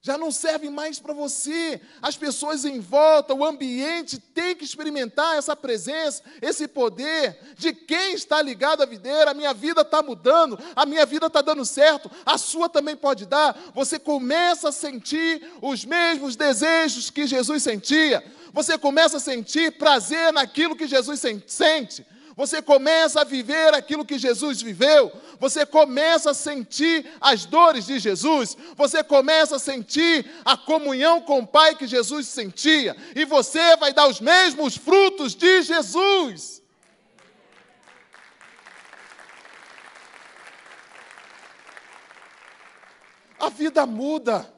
[0.00, 1.80] já não serve mais para você.
[2.00, 8.14] As pessoas em volta, o ambiente tem que experimentar essa presença, esse poder de quem
[8.14, 9.32] está ligado à videira.
[9.32, 13.26] A minha vida está mudando, a minha vida está dando certo, a sua também pode
[13.26, 13.58] dar.
[13.74, 18.24] Você começa a sentir os mesmos desejos que Jesus sentia.
[18.52, 22.06] Você começa a sentir prazer naquilo que Jesus sente.
[22.38, 27.98] Você começa a viver aquilo que Jesus viveu, você começa a sentir as dores de
[27.98, 33.76] Jesus, você começa a sentir a comunhão com o Pai que Jesus sentia, e você
[33.78, 36.62] vai dar os mesmos frutos de Jesus.
[43.40, 44.48] A vida muda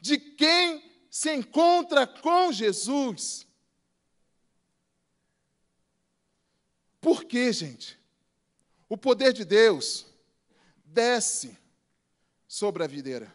[0.00, 3.48] de quem se encontra com Jesus.
[7.02, 7.98] Por quê, gente?
[8.88, 10.06] O poder de Deus
[10.84, 11.58] desce
[12.46, 13.34] sobre a videira.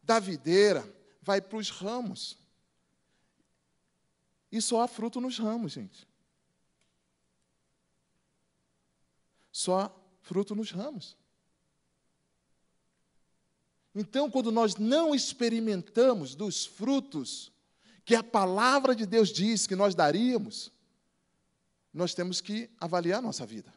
[0.00, 0.88] Da videira
[1.20, 2.38] vai para os ramos.
[4.50, 6.06] E só há fruto nos ramos, gente.
[9.50, 11.16] Só há fruto nos ramos.
[13.92, 17.50] Então, quando nós não experimentamos dos frutos
[18.04, 20.70] que a palavra de Deus diz que nós daríamos,
[21.92, 23.72] nós temos que avaliar a nossa vida.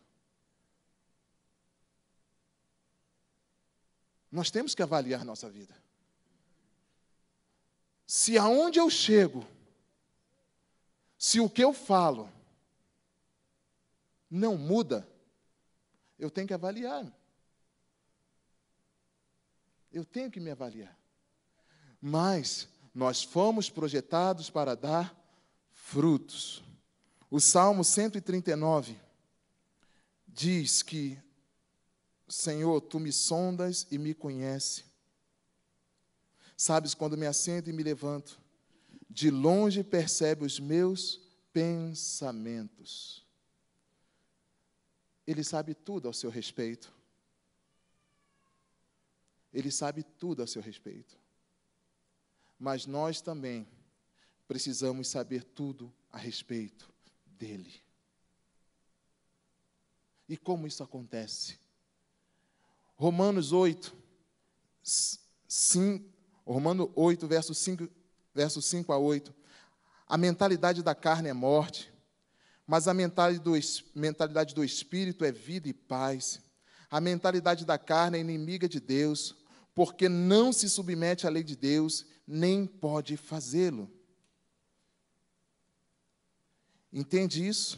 [4.32, 5.75] Nós temos que avaliar a nossa vida.
[8.06, 9.45] Se aonde eu chego,
[11.17, 12.32] se o que eu falo
[14.30, 15.08] não muda,
[16.19, 17.06] eu tenho que avaliar.
[19.91, 20.97] Eu tenho que me avaliar.
[22.01, 25.15] Mas nós fomos projetados para dar
[25.71, 26.64] frutos.
[27.36, 28.98] O Salmo 139
[30.26, 31.21] diz que,
[32.30, 34.86] Senhor, tu me sondas e me conhece.
[36.56, 38.39] Sabes quando me assento e me levanto.
[39.10, 41.19] De longe percebe os meus
[41.52, 43.28] pensamentos.
[45.28, 46.89] Ele sabe tudo ao seu respeito.
[49.52, 51.20] Ele sabe tudo a seu respeito.
[52.57, 53.68] Mas nós também
[54.47, 56.95] precisamos saber tudo a respeito
[57.36, 57.74] dele.
[60.28, 61.58] E como isso acontece?
[62.96, 63.96] Romanos 8,
[65.48, 66.06] 5,
[66.46, 67.88] Romano 8, verso 5,
[68.34, 69.34] verso 5 a 8.
[70.08, 71.92] A mentalidade da carne é morte,
[72.66, 76.42] mas a mentalidade do, mentalidade do espírito é vida e paz.
[76.90, 79.36] A mentalidade da carne é inimiga de Deus,
[79.74, 83.92] porque não se submete à lei de Deus, nem pode fazê-lo.
[86.96, 87.78] Entende isso?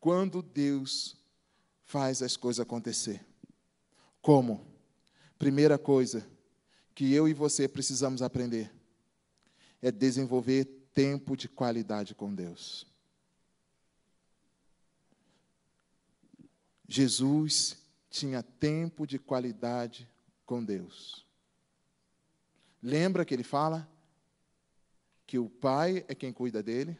[0.00, 1.14] Quando Deus
[1.84, 3.22] faz as coisas acontecer.
[4.22, 4.66] Como?
[5.38, 6.26] Primeira coisa
[6.94, 8.72] que eu e você precisamos aprender
[9.82, 10.64] é desenvolver
[10.94, 12.86] tempo de qualidade com Deus.
[16.88, 17.76] Jesus
[18.08, 20.08] tinha tempo de qualidade
[20.46, 21.26] com Deus.
[22.82, 23.86] Lembra que ele fala
[25.30, 26.98] que o pai é quem cuida dele,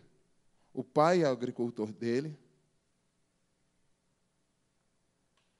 [0.73, 2.39] o pai é o agricultor dele.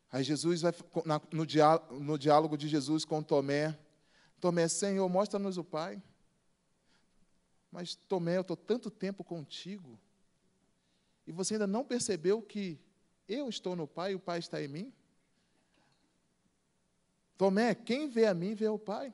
[0.09, 0.73] Aí Jesus vai
[1.33, 3.77] no diálogo, no diálogo de Jesus com Tomé,
[4.41, 6.01] Tomé, Senhor, mostra-nos o Pai.
[7.73, 9.99] Mas Tomé, eu estou tanto tempo contigo,
[11.27, 12.79] e você ainda não percebeu que
[13.29, 14.93] eu estou no Pai e o Pai está em mim?
[17.37, 19.13] Tomé, quem vê a mim vê o Pai.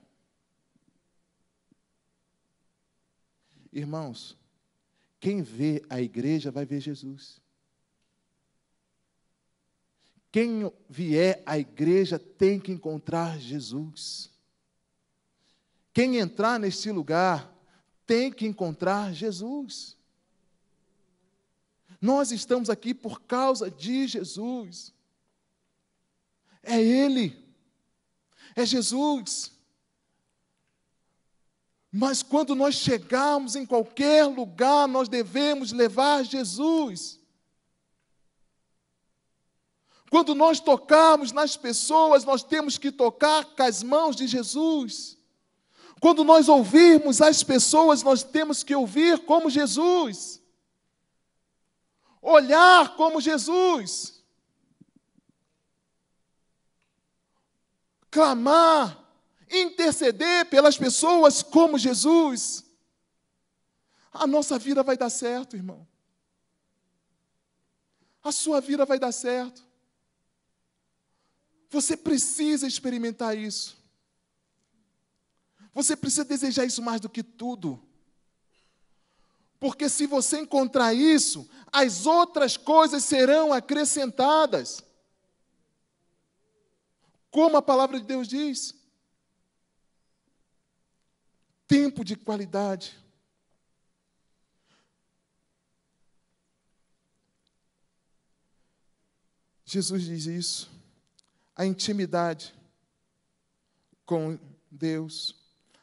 [3.77, 4.35] Irmãos,
[5.21, 7.43] quem vê a igreja vai ver Jesus.
[10.33, 14.31] Quem vier à igreja tem que encontrar Jesus.
[15.93, 17.55] Quem entrar nesse lugar
[18.07, 19.95] tem que encontrar Jesus.
[22.01, 24.95] Nós estamos aqui por causa de Jesus.
[26.63, 27.45] É Ele.
[28.55, 29.56] É Jesus.
[31.99, 37.19] Mas quando nós chegarmos em qualquer lugar, nós devemos levar Jesus.
[40.11, 45.17] Quando nós tocarmos nas pessoas, nós temos que tocar com as mãos de Jesus.
[45.99, 50.43] Quando nós ouvirmos as pessoas, nós temos que ouvir como Jesus.
[52.21, 54.23] Olhar como Jesus.
[58.11, 59.06] Clamar
[59.51, 62.65] interceder pelas pessoas como Jesus,
[64.13, 65.87] a nossa vida vai dar certo, irmão.
[68.23, 69.65] A sua vida vai dar certo.
[71.71, 73.77] Você precisa experimentar isso.
[75.73, 77.81] Você precisa desejar isso mais do que tudo.
[79.61, 84.83] Porque se você encontrar isso, as outras coisas serão acrescentadas.
[87.31, 88.76] Como a palavra de Deus diz.
[91.67, 92.97] Tempo de qualidade.
[99.65, 100.71] Jesus diz isso.
[101.55, 102.55] A intimidade
[104.05, 104.39] com
[104.71, 105.35] Deus,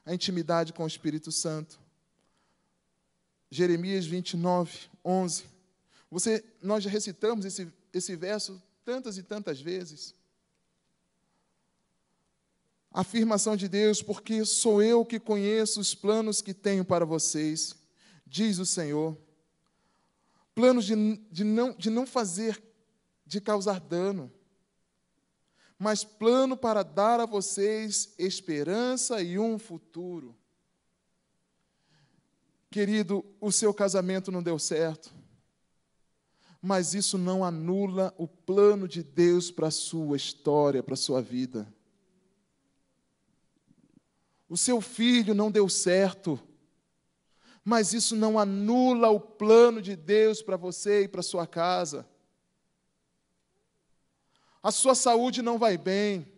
[0.05, 1.79] a intimidade com o Espírito Santo.
[3.51, 5.45] Jeremias 29, 11.
[6.09, 10.15] Você, nós já recitamos esse, esse verso tantas e tantas vezes
[12.93, 17.75] afirmação de Deus, porque sou eu que conheço os planos que tenho para vocês,
[18.25, 19.17] diz o Senhor.
[20.53, 22.61] Planos de, de, não, de não fazer,
[23.25, 24.31] de causar dano,
[25.79, 30.35] mas plano para dar a vocês esperança e um futuro.
[32.69, 35.13] Querido, o seu casamento não deu certo,
[36.61, 41.21] mas isso não anula o plano de Deus para a sua história, para a sua
[41.21, 41.67] vida.
[44.53, 46.39] O seu filho não deu certo,
[47.65, 52.07] mas isso não anula o plano de Deus para você e para sua casa.
[54.61, 56.31] A sua saúde não vai bem,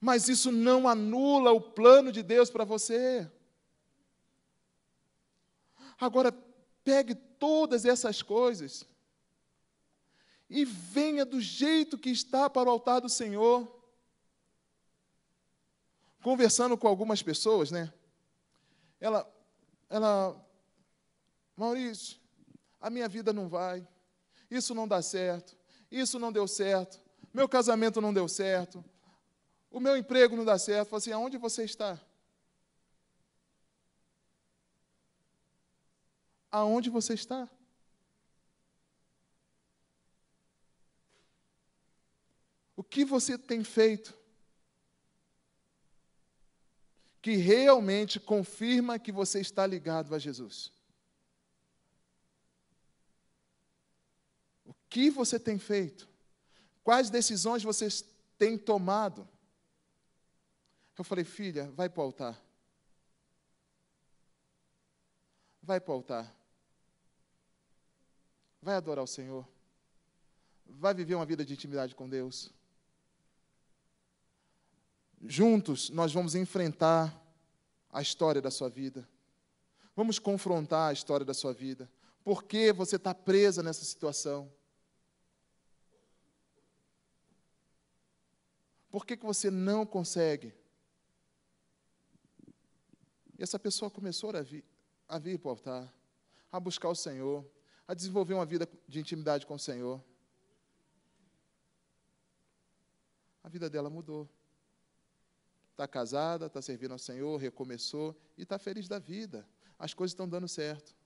[0.00, 3.30] mas isso não anula o plano de Deus para você.
[6.00, 6.36] Agora,
[6.82, 8.84] pegue todas essas coisas
[10.50, 13.75] e venha do jeito que está para o altar do Senhor
[16.26, 17.92] conversando com algumas pessoas, né?
[18.98, 19.32] Ela,
[19.88, 20.44] ela,
[21.54, 22.18] Maurício,
[22.80, 23.86] a minha vida não vai,
[24.50, 25.56] isso não dá certo,
[25.88, 27.00] isso não deu certo,
[27.32, 28.84] meu casamento não deu certo,
[29.70, 30.88] o meu emprego não dá certo.
[30.88, 31.96] Falei assim, aonde você está?
[36.50, 37.48] Aonde você está?
[42.74, 44.15] O que você tem feito
[47.26, 50.70] que realmente confirma que você está ligado a Jesus.
[54.64, 56.08] O que você tem feito?
[56.84, 57.88] Quais decisões você
[58.38, 59.28] tem tomado?
[60.96, 62.40] Eu falei, filha, vai para o altar.
[65.60, 66.32] Vai para o altar.
[68.62, 69.44] Vai adorar o Senhor.
[70.64, 72.54] Vai viver uma vida de intimidade com Deus.
[75.24, 77.14] Juntos nós vamos enfrentar
[77.90, 79.08] a história da sua vida.
[79.94, 81.90] Vamos confrontar a história da sua vida.
[82.22, 84.52] Por que você está presa nessa situação?
[88.90, 90.54] Por que, que você não consegue?
[93.38, 94.64] E essa pessoa começou a vir,
[95.08, 95.94] a vir para o altar,
[96.50, 97.44] a buscar o Senhor,
[97.86, 100.02] a desenvolver uma vida de intimidade com o Senhor.
[103.44, 104.28] A vida dela mudou.
[105.76, 109.46] Está casada, está servindo ao Senhor, recomeçou e está feliz da vida.
[109.78, 110.96] As coisas estão dando certo.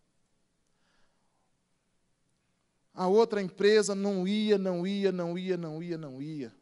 [2.95, 6.55] A outra empresa não ia, não ia, não ia, não ia, não ia.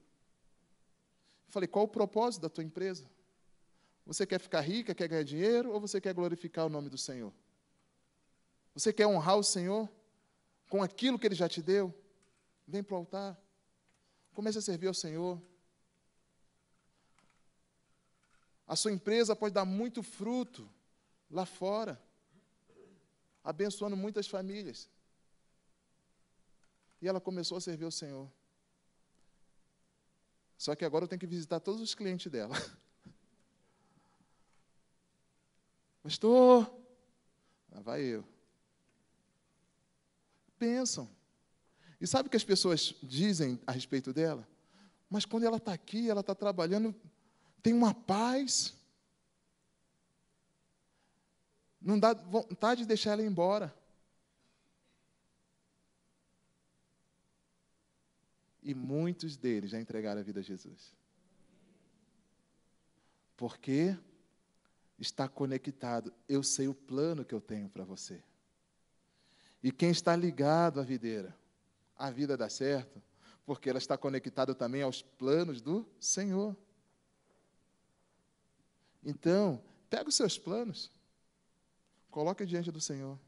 [1.48, 3.04] Falei, qual o propósito da tua empresa?
[4.06, 7.30] Você quer ficar rica, quer ganhar dinheiro ou você quer glorificar o nome do Senhor?
[8.72, 9.86] Você quer honrar o Senhor
[10.70, 11.94] com aquilo que Ele já te deu?
[12.66, 13.38] Vem para o altar.
[14.32, 15.38] Comece a servir ao Senhor.
[18.68, 20.68] A sua empresa pode dar muito fruto
[21.30, 21.98] lá fora,
[23.42, 24.90] abençoando muitas famílias.
[27.00, 28.30] E ela começou a servir ao Senhor.
[30.58, 32.54] Só que agora eu tenho que visitar todos os clientes dela.
[36.02, 36.70] Pastor,
[37.70, 38.24] lá vai eu.
[40.58, 41.08] Pensam.
[42.00, 44.46] E sabe o que as pessoas dizem a respeito dela?
[45.08, 46.94] Mas quando ela está aqui, ela está trabalhando,
[47.62, 48.76] tem uma paz.
[51.80, 53.74] Não dá vontade de deixar ela embora.
[58.62, 60.94] E muitos deles já entregaram a vida a Jesus.
[63.36, 63.96] Porque
[64.98, 66.12] está conectado.
[66.28, 68.22] Eu sei o plano que eu tenho para você.
[69.62, 71.34] E quem está ligado à videira,
[71.96, 73.02] a vida dá certo,
[73.44, 76.56] porque ela está conectada também aos planos do Senhor.
[79.02, 80.90] Então, pega os seus planos,
[82.10, 83.18] coloca diante do Senhor.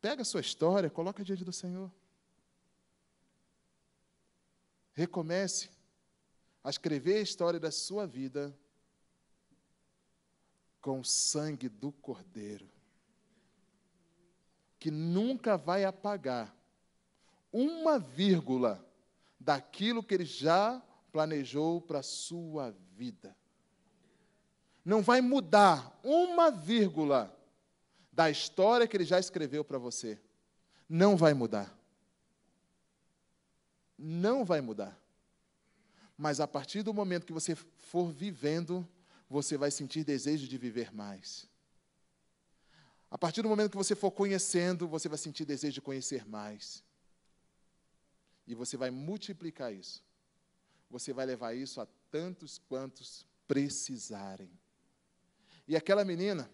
[0.00, 1.90] Pega a sua história, coloca diante do Senhor.
[4.92, 5.70] Recomece
[6.62, 8.56] a escrever a história da sua vida
[10.80, 12.70] com o sangue do Cordeiro,
[14.78, 16.56] que nunca vai apagar
[17.52, 18.84] uma vírgula
[19.38, 23.36] daquilo que ele já planejou para a sua vida.
[24.86, 27.30] Não vai mudar uma vírgula
[28.10, 30.18] da história que ele já escreveu para você.
[30.88, 31.76] Não vai mudar
[33.98, 34.98] não vai mudar.
[36.16, 38.86] Mas a partir do momento que você for vivendo,
[39.28, 41.48] você vai sentir desejo de viver mais.
[43.10, 46.82] A partir do momento que você for conhecendo, você vai sentir desejo de conhecer mais.
[48.46, 50.04] E você vai multiplicar isso.
[50.90, 54.50] Você vai levar isso a tantos quantos precisarem.
[55.68, 56.48] E aquela menina,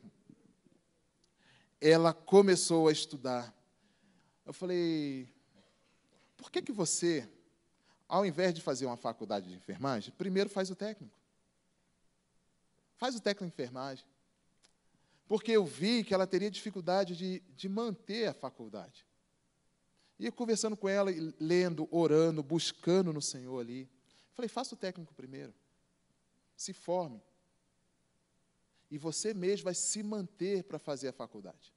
[1.80, 3.54] ela começou a estudar.
[4.46, 5.28] Eu falei,
[6.36, 7.28] por que, que você,
[8.08, 11.14] ao invés de fazer uma faculdade de enfermagem, primeiro faz o técnico?
[12.96, 14.06] Faz o técnico de enfermagem.
[15.26, 19.06] Porque eu vi que ela teria dificuldade de, de manter a faculdade.
[20.18, 21.10] Ia conversando com ela,
[21.40, 23.90] lendo, orando, buscando no Senhor ali.
[24.34, 25.52] Falei, faça o técnico primeiro.
[26.56, 27.20] Se forme.
[28.92, 31.72] E você mesmo vai se manter para fazer a faculdade.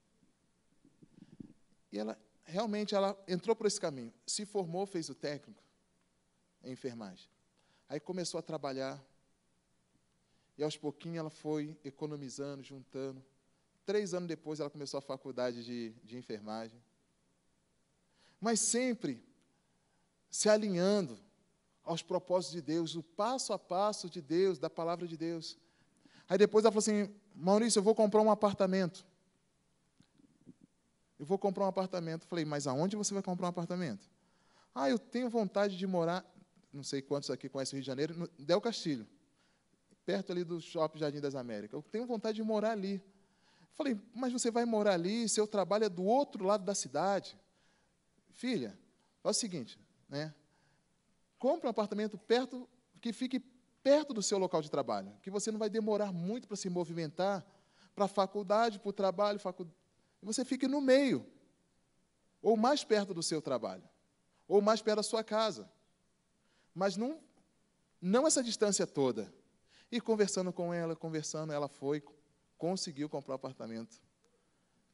[1.90, 5.64] E ela, realmente ela entrou por esse caminho, se formou, fez o técnico
[6.62, 7.30] em enfermagem.
[7.88, 9.02] Aí começou a trabalhar,
[10.58, 13.24] e aos pouquinhos ela foi economizando, juntando.
[13.86, 16.84] Três anos depois ela começou a faculdade de, de enfermagem.
[18.42, 19.24] Mas sempre
[20.30, 21.18] se alinhando
[21.82, 25.58] aos propósitos de Deus, o passo a passo de Deus, da palavra de Deus.
[26.28, 29.06] Aí depois ela falou assim: Maurício, eu vou comprar um apartamento.
[31.18, 32.26] Eu vou comprar um apartamento.
[32.26, 34.10] Falei, mas aonde você vai comprar um apartamento?
[34.74, 36.26] Ah, eu tenho vontade de morar,
[36.74, 39.08] não sei quantos aqui conhecem o Rio de Janeiro, no Del Castilho,
[40.06, 41.74] perto ali do Shopping Jardim das Américas.
[41.74, 43.02] Eu tenho vontade de morar ali.
[43.74, 47.38] Falei, mas você vai morar ali, seu trabalho é do outro lado da cidade.
[48.32, 48.78] Filha,
[49.24, 50.34] é o seguinte, né?
[51.40, 52.68] Compre um apartamento perto,
[53.00, 53.40] que fique
[53.86, 57.46] perto do seu local de trabalho, que você não vai demorar muito para se movimentar
[57.94, 59.78] para a faculdade, para o trabalho, faculdade
[60.24, 61.24] você fique no meio,
[62.42, 63.88] ou mais perto do seu trabalho,
[64.48, 65.70] ou mais perto da sua casa.
[66.74, 67.22] Mas não,
[68.02, 69.32] não essa distância toda.
[69.92, 72.04] E conversando com ela, conversando, ela foi,
[72.58, 74.02] conseguiu comprar um apartamento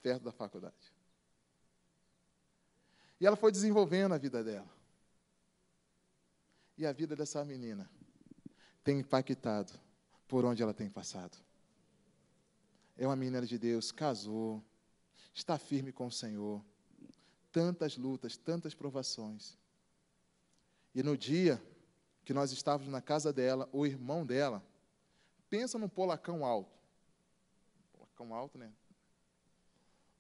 [0.02, 0.94] perto da faculdade.
[3.22, 4.70] E ela foi desenvolvendo a vida dela.
[6.78, 7.90] E a vida dessa menina
[8.84, 9.74] tem impactado
[10.28, 11.38] por onde ela tem passado.
[12.98, 14.64] É uma menina de Deus, casou,
[15.34, 16.64] está firme com o Senhor.
[17.52, 19.58] Tantas lutas, tantas provações.
[20.96, 21.62] E no dia
[22.24, 24.64] que nós estávamos na casa dela, o irmão dela,
[25.50, 26.80] pensa num polacão alto.
[27.94, 28.72] Polacão alto, né?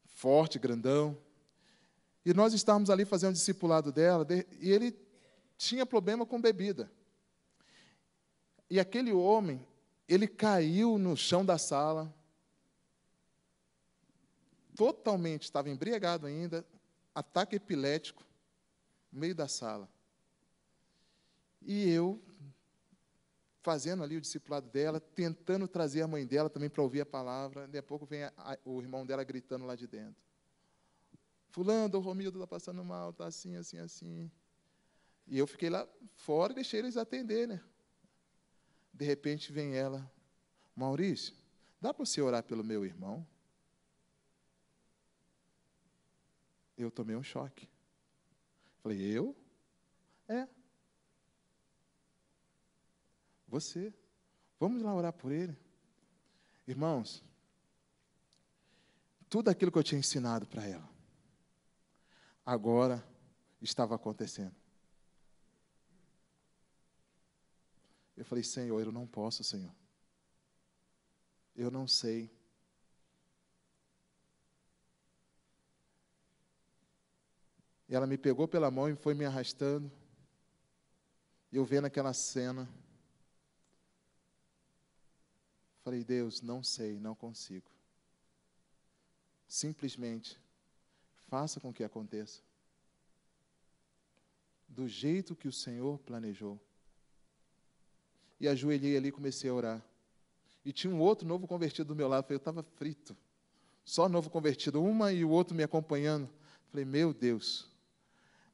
[0.06, 1.18] Forte, grandão.
[2.26, 4.28] E nós estávamos ali fazendo o discipulado dela,
[4.60, 4.98] e ele
[5.58, 6.92] tinha problema com bebida.
[8.72, 9.62] E aquele homem,
[10.08, 12.10] ele caiu no chão da sala,
[14.78, 16.66] totalmente, estava embriagado ainda,
[17.14, 18.26] ataque epilético,
[19.12, 19.90] no meio da sala.
[21.62, 22.24] E eu,
[23.62, 27.64] fazendo ali o discipulado dela, tentando trazer a mãe dela também para ouvir a palavra.
[27.64, 30.24] Daqui a pouco vem a, a, o irmão dela gritando lá de dentro.
[31.50, 34.32] Fulano, o Romildo está passando mal, está assim, assim, assim.
[35.28, 37.62] E eu fiquei lá fora e deixei eles atender, né?
[38.94, 40.12] De repente vem ela,
[40.76, 41.34] Maurício,
[41.80, 43.26] dá para você orar pelo meu irmão?
[46.78, 47.70] Eu tomei um choque.
[48.82, 49.36] Falei, eu?
[50.28, 50.48] É.
[53.48, 53.94] Você.
[54.60, 55.58] Vamos lá orar por ele.
[56.68, 57.24] Irmãos,
[59.30, 60.90] tudo aquilo que eu tinha ensinado para ela,
[62.46, 63.04] agora
[63.62, 64.61] estava acontecendo.
[68.16, 69.74] Eu falei, Senhor, eu não posso, Senhor.
[71.56, 72.30] Eu não sei.
[77.88, 79.92] E ela me pegou pela mão e foi me arrastando.
[81.52, 82.70] Eu vendo aquela cena.
[85.84, 87.70] Falei, Deus, não sei, não consigo.
[89.48, 90.40] Simplesmente,
[91.28, 92.42] faça com que aconteça.
[94.68, 96.58] Do jeito que o Senhor planejou.
[98.42, 99.86] E ajoelhei ali e comecei a orar.
[100.66, 102.26] E tinha um outro novo convertido do meu lado.
[102.32, 103.16] Eu estava frito.
[103.86, 106.28] Só novo convertido, uma e o outro me acompanhando.
[106.72, 107.70] Falei, meu Deus.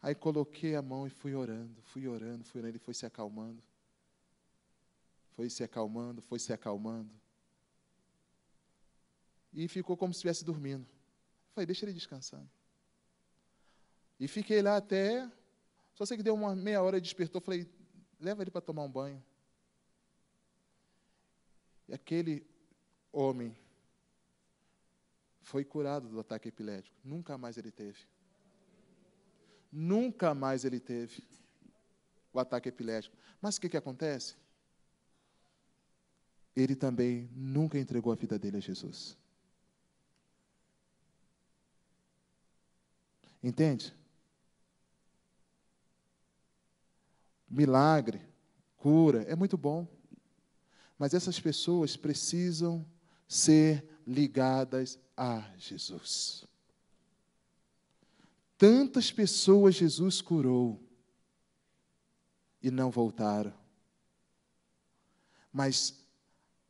[0.01, 2.71] Aí coloquei a mão e fui orando, fui orando, fui orando.
[2.73, 3.63] Ele foi se acalmando.
[5.38, 7.09] Foi se acalmando, foi se acalmando.
[9.53, 10.85] E ficou como se estivesse dormindo.
[11.55, 12.49] Falei, deixa ele descansando.
[14.19, 15.31] E fiquei lá até.
[15.95, 17.39] Só sei que deu uma meia hora e despertou.
[17.39, 17.65] Falei,
[18.19, 19.23] leva ele para tomar um banho.
[21.88, 22.45] E aquele
[23.11, 23.55] homem
[25.41, 26.95] foi curado do ataque epilético.
[27.03, 27.99] Nunca mais ele teve.
[29.71, 31.23] Nunca mais ele teve
[32.33, 33.15] o ataque epilético.
[33.41, 34.35] Mas o que, que acontece?
[36.55, 39.17] Ele também nunca entregou a vida dele a Jesus.
[43.41, 43.95] Entende?
[47.49, 48.19] Milagre,
[48.75, 49.88] cura, é muito bom.
[50.97, 52.85] Mas essas pessoas precisam
[53.27, 56.45] ser ligadas a Jesus.
[58.57, 60.81] Tantas pessoas Jesus curou
[62.61, 63.53] e não voltaram.
[65.53, 66.05] Mas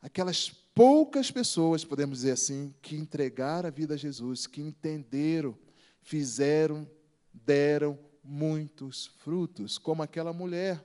[0.01, 5.57] aquelas poucas pessoas, podemos dizer assim, que entregaram a vida a Jesus, que entenderam,
[6.01, 6.89] fizeram,
[7.33, 10.83] deram muitos frutos, como aquela mulher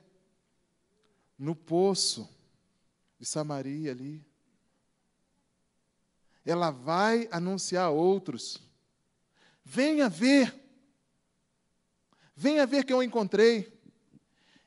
[1.37, 2.29] no poço
[3.23, 4.21] de Samaria ali.
[6.45, 8.61] Ela vai anunciar a outros:
[9.63, 10.53] venha ver,
[12.35, 13.71] venha ver que eu encontrei.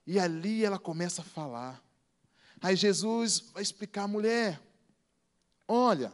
[0.07, 1.85] E ali ela começa a falar.
[2.63, 4.59] Aí Jesus vai explicar à mulher:
[5.69, 6.11] olha,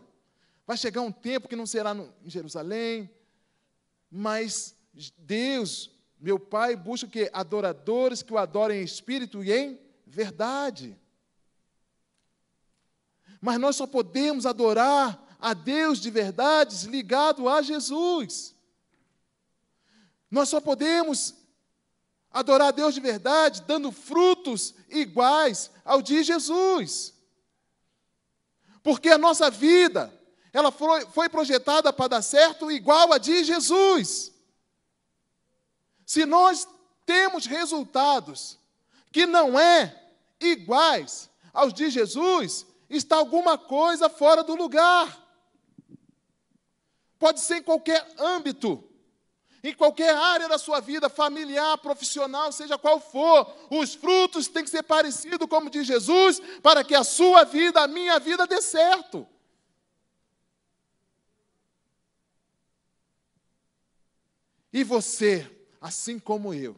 [0.67, 3.09] vai chegar um tempo que não será no, em Jerusalém,
[4.11, 4.75] mas
[5.17, 11.01] Deus, meu Pai, busca que adoradores que o adorem em espírito e em verdade.
[13.43, 18.55] Mas nós só podemos adorar a Deus de verdades ligado a Jesus.
[20.31, 21.35] Nós só podemos
[22.31, 27.13] adorar a Deus de verdade dando frutos iguais ao de Jesus.
[28.81, 30.17] Porque a nossa vida,
[30.53, 34.33] ela foi, foi projetada para dar certo igual a de Jesus.
[36.07, 36.69] Se nós
[37.05, 38.57] temos resultados
[39.11, 40.01] que não é
[40.39, 42.67] iguais aos de Jesus,
[42.97, 45.21] está alguma coisa fora do lugar.
[47.19, 48.83] Pode ser em qualquer âmbito,
[49.63, 54.71] em qualquer área da sua vida, familiar, profissional, seja qual for, os frutos têm que
[54.71, 59.27] ser parecidos como de Jesus, para que a sua vida, a minha vida dê certo.
[64.73, 65.49] E você,
[65.81, 66.77] assim como eu,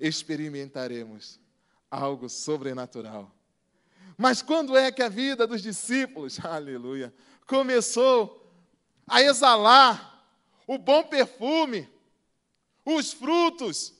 [0.00, 1.38] experimentaremos
[1.90, 3.37] algo sobrenatural
[4.20, 7.14] mas quando é que a vida dos discípulos, aleluia,
[7.46, 8.52] começou
[9.06, 10.28] a exalar
[10.66, 11.88] o bom perfume,
[12.84, 13.94] os frutos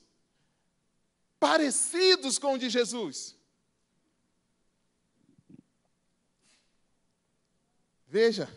[1.39, 3.33] parecidos com o de Jesus?
[8.05, 8.53] Veja,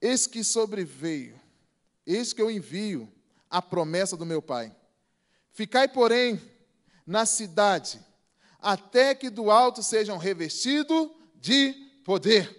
[0.00, 1.40] eis que sobreveio,
[2.06, 3.12] eis que eu envio
[3.48, 4.72] a promessa do meu Pai.
[5.50, 6.40] Ficai, porém,
[7.10, 8.00] na cidade,
[8.60, 11.72] até que do alto sejam revestidos de
[12.04, 12.56] poder.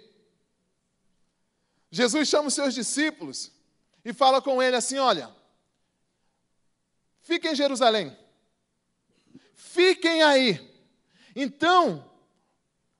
[1.89, 3.49] Jesus chama os seus discípulos
[4.03, 5.33] e fala com ele assim: Olha,
[7.21, 8.17] fiquem em Jerusalém,
[9.55, 10.69] fiquem aí.
[11.33, 12.11] Então,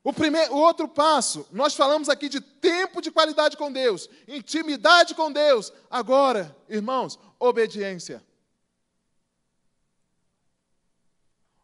[0.01, 5.13] o, primeiro, o outro passo, nós falamos aqui de tempo de qualidade com Deus, intimidade
[5.13, 5.73] com Deus.
[5.89, 8.23] Agora, irmãos, obediência.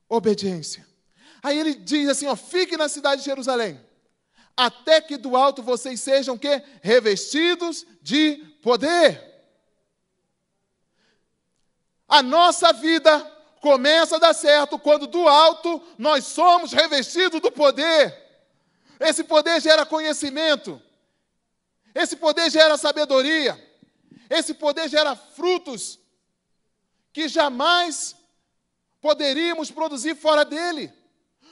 [0.10, 0.88] Obediência.
[1.44, 3.80] Aí ele diz assim: ó, fique na cidade de Jerusalém,
[4.56, 9.24] até que do alto vocês sejam que revestidos de poder.
[12.08, 13.20] A nossa vida
[13.62, 18.26] começa a dar certo quando do alto nós somos revestidos do poder.
[19.00, 20.82] Esse poder gera conhecimento.
[21.94, 23.62] Esse poder gera sabedoria.
[24.30, 26.00] Esse poder gera frutos
[27.12, 28.16] que jamais
[29.08, 30.92] poderíamos produzir fora dele.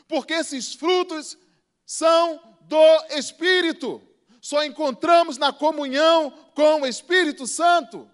[0.09, 1.37] Porque esses frutos
[1.85, 4.01] são do Espírito.
[4.41, 8.11] Só encontramos na comunhão com o Espírito Santo.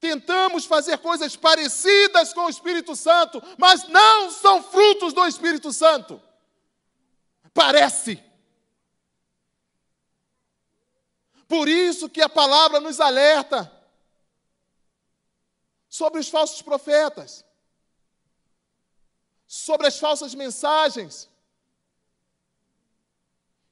[0.00, 6.20] Tentamos fazer coisas parecidas com o Espírito Santo, mas não são frutos do Espírito Santo.
[7.54, 8.20] Parece.
[11.46, 13.70] Por isso que a palavra nos alerta
[15.98, 17.44] sobre os falsos profetas,
[19.46, 21.30] sobre as falsas mensagens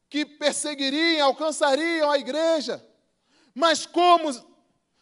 [0.08, 2.80] que perseguiriam, alcançariam a igreja.
[3.52, 4.30] Mas como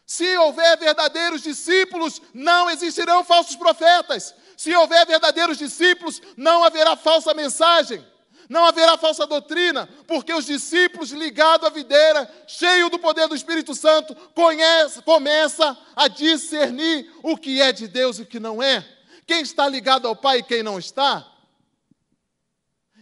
[0.07, 4.35] se houver verdadeiros discípulos, não existirão falsos profetas.
[4.57, 8.03] Se houver verdadeiros discípulos, não haverá falsa mensagem
[8.51, 13.77] não haverá falsa doutrina, porque os discípulos ligados à videira, cheio do poder do Espírito
[13.77, 18.85] Santo, conhece, começa a discernir o que é de Deus e o que não é.
[19.25, 21.33] Quem está ligado ao Pai e quem não está.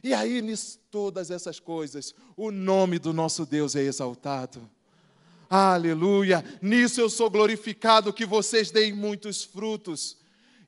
[0.04, 4.70] E aí, nisso, todas essas coisas, o nome do nosso Deus é exaltado.
[5.48, 6.44] Aleluia!
[6.60, 10.18] Nisso eu sou glorificado que vocês deem muitos frutos.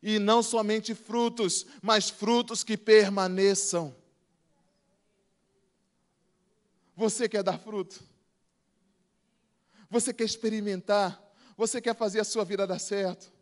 [0.03, 4.00] E não somente frutos, mas frutos que permaneçam.
[7.01, 7.99] Você quer dar fruto?
[9.89, 11.19] Você quer experimentar?
[11.57, 13.33] Você quer fazer a sua vida dar certo?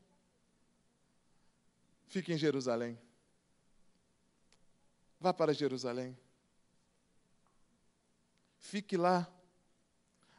[2.06, 2.96] Fique em Jerusalém.
[5.18, 6.16] Vá para Jerusalém.
[8.60, 9.28] Fique lá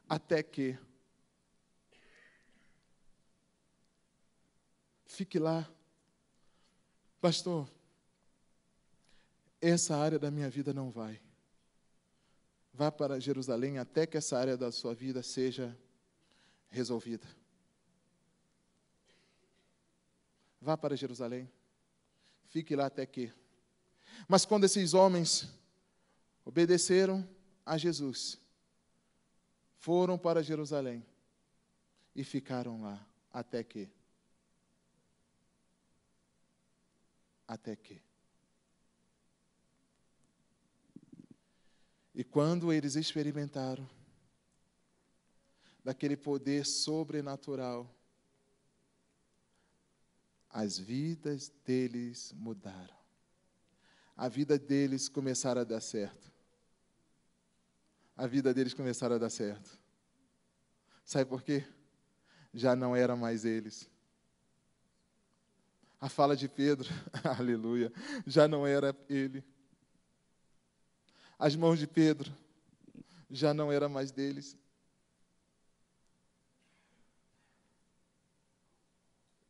[0.08, 0.80] até que.
[5.06, 5.70] Fique lá.
[7.20, 7.70] Pastor,
[9.60, 11.22] essa área da minha vida não vai.
[12.74, 15.78] Vá para Jerusalém até que essa área da sua vida seja
[16.70, 17.28] resolvida.
[20.62, 21.50] Vá para Jerusalém.
[22.48, 23.34] Fique lá até que.
[24.28, 25.48] Mas quando esses homens
[26.44, 27.28] obedeceram
[27.66, 28.40] a Jesus,
[29.78, 31.06] foram para Jerusalém
[32.16, 33.90] e ficaram lá até que.
[37.48, 38.09] Até que.
[42.20, 43.90] E quando eles experimentaram
[45.82, 47.90] daquele poder sobrenatural,
[50.50, 52.94] as vidas deles mudaram.
[54.18, 56.30] A vida deles começaram a dar certo.
[58.18, 59.80] A vida deles começaram a dar certo.
[61.06, 61.66] Sabe por quê?
[62.54, 63.90] Já não era mais eles.
[66.02, 66.90] A fala de Pedro,
[67.40, 67.94] aleluia,
[68.28, 69.42] já não era ele
[71.40, 72.36] as mãos de Pedro
[73.32, 74.58] já não era mais deles.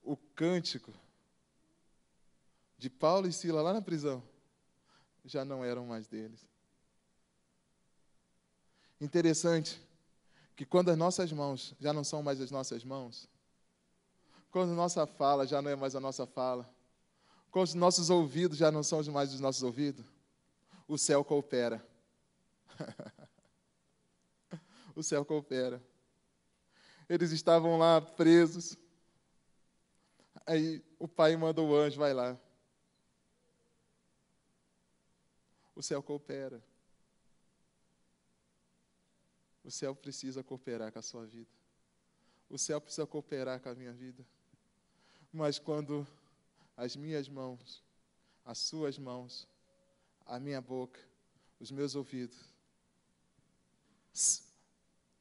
[0.03, 0.93] O cântico
[2.77, 4.23] de Paulo e Sila lá na prisão
[5.25, 6.47] já não eram mais deles.
[9.01, 9.81] Interessante
[10.55, 13.27] que quando as nossas mãos já não são mais as nossas mãos,
[14.51, 16.69] quando nossa fala já não é mais a nossa fala,
[17.49, 20.05] quando os nossos ouvidos já não são mais os nossos ouvidos,
[20.89, 21.87] o céu coopera.
[24.95, 25.79] o céu coopera.
[27.07, 28.75] Eles estavam lá presos.
[30.47, 32.35] Aí o pai manda o anjo, vai lá.
[35.75, 36.59] O céu coopera.
[39.63, 41.51] O céu precisa cooperar com a sua vida.
[42.49, 44.25] O céu precisa cooperar com a minha vida.
[45.31, 46.07] Mas quando
[46.75, 47.83] as minhas mãos,
[48.43, 49.47] as suas mãos,
[50.29, 50.99] a minha boca,
[51.59, 52.37] os meus ouvidos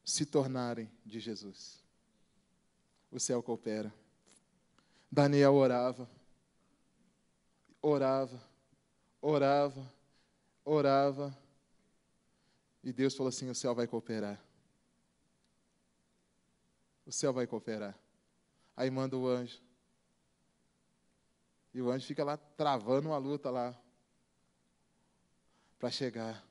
[0.05, 1.83] se tornarem de Jesus.
[3.11, 3.93] O céu coopera.
[5.11, 6.09] Daniel orava,
[7.81, 8.39] orava,
[9.23, 9.95] orava,
[10.63, 11.39] orava,
[12.85, 14.39] e Deus falou assim: o céu vai cooperar.
[17.07, 17.99] O céu vai cooperar.
[18.77, 19.59] Aí manda o anjo.
[21.73, 23.75] E o anjo fica lá travando uma luta lá
[25.79, 26.45] para chegar.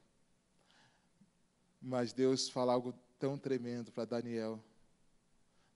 [1.82, 4.64] Mas Deus fala algo tão tremendo para Daniel.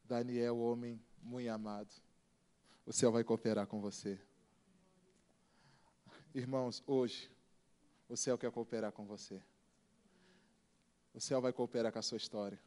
[0.03, 1.93] Daniel, homem muito amado,
[2.85, 4.19] o céu vai cooperar com você.
[6.33, 7.29] Irmãos, hoje,
[8.09, 9.41] o céu quer cooperar com você.
[11.13, 12.59] O céu vai cooperar com a sua história,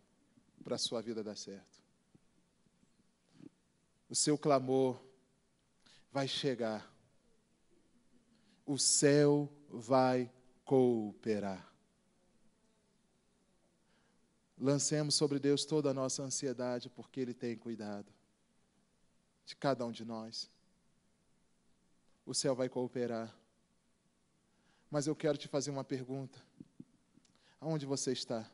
[0.63, 1.83] para a sua vida dar certo.
[4.09, 5.03] O seu clamor
[6.13, 6.91] vai chegar.
[8.65, 10.31] O céu vai
[10.65, 11.71] cooperar.
[14.59, 18.13] Lancemos sobre Deus toda a nossa ansiedade, porque Ele tem cuidado
[19.45, 20.51] de cada um de nós.
[22.25, 23.35] O céu vai cooperar.
[24.91, 26.43] Mas eu quero te fazer uma pergunta.
[27.61, 28.51] Aonde você está?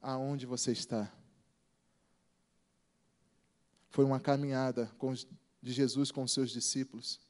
[0.00, 1.12] Aonde você está?
[3.90, 4.90] Foi uma caminhada
[5.60, 7.20] de Jesus com os seus discípulos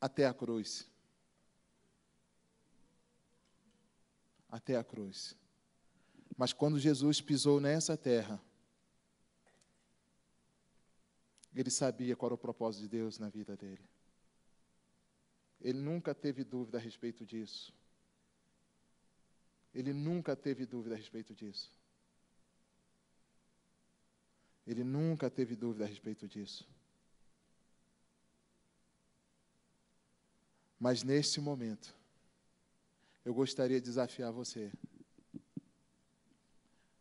[0.00, 0.86] até a cruz.
[4.48, 5.36] Até a cruz.
[6.36, 8.40] Mas quando Jesus pisou nessa terra,
[11.54, 13.84] ele sabia qual era o propósito de Deus na vida dele.
[15.60, 17.74] Ele nunca teve dúvida a respeito disso.
[19.74, 21.72] Ele nunca teve dúvida a respeito disso.
[24.66, 26.68] Ele nunca teve dúvida a respeito disso.
[30.78, 31.94] Mas neste momento,
[33.24, 34.72] eu gostaria de desafiar você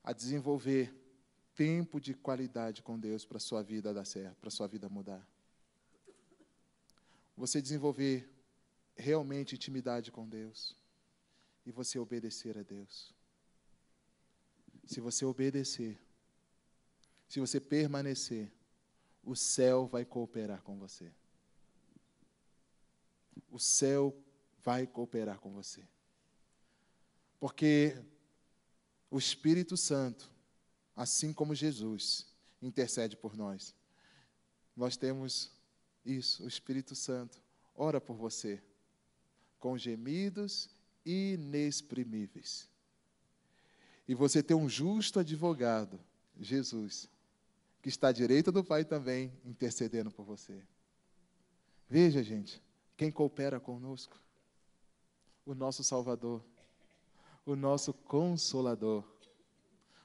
[0.04, 0.94] a desenvolver
[1.56, 5.28] tempo de qualidade com Deus para sua vida dar certo, para sua vida mudar.
[7.36, 8.30] Você desenvolver
[8.96, 10.76] realmente intimidade com Deus
[11.66, 13.14] e você obedecer a Deus.
[14.86, 16.00] Se você obedecer,
[17.28, 18.52] se você permanecer,
[19.24, 21.12] o céu vai cooperar com você.
[23.50, 24.16] O céu
[24.64, 25.88] vai cooperar com você.
[27.40, 27.96] Porque
[29.10, 30.30] o Espírito Santo,
[30.96, 32.28] assim como Jesus,
[32.62, 33.76] intercede por nós.
[34.76, 35.52] Nós temos
[36.06, 37.42] isso, o Espírito Santo
[37.76, 38.62] ora por você
[39.60, 40.70] com gemidos
[41.06, 42.70] inexprimíveis.
[44.08, 46.00] E você tem um justo advogado,
[46.40, 47.10] Jesus,
[47.82, 50.62] que está à direita do Pai também, intercedendo por você.
[51.90, 52.62] Veja, gente,
[52.98, 54.20] quem coopera conosco?
[55.46, 56.44] O nosso Salvador,
[57.46, 59.04] o nosso Consolador,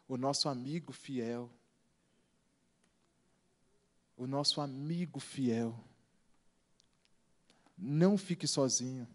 [0.07, 1.51] o nosso amigo fiel.
[4.14, 5.74] O nosso amigo fiel.
[7.76, 9.09] Não fique sozinho.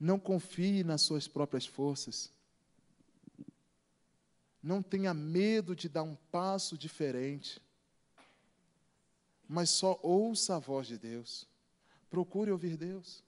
[0.00, 2.32] Não confie nas suas próprias forças.
[4.62, 7.60] Não tenha medo de dar um passo diferente.
[9.46, 11.46] Mas só ouça a voz de Deus.
[12.08, 13.24] Procure ouvir Deus.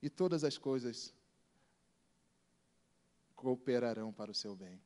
[0.00, 1.14] E todas as coisas
[3.36, 4.80] cooperarão para o seu bem.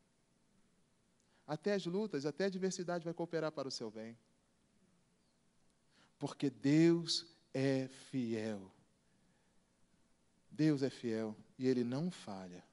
[1.46, 4.16] Até as lutas, até a adversidade vai cooperar para o seu bem.
[6.18, 8.72] Porque Deus é fiel.
[10.50, 12.64] Deus é fiel e Ele não falha.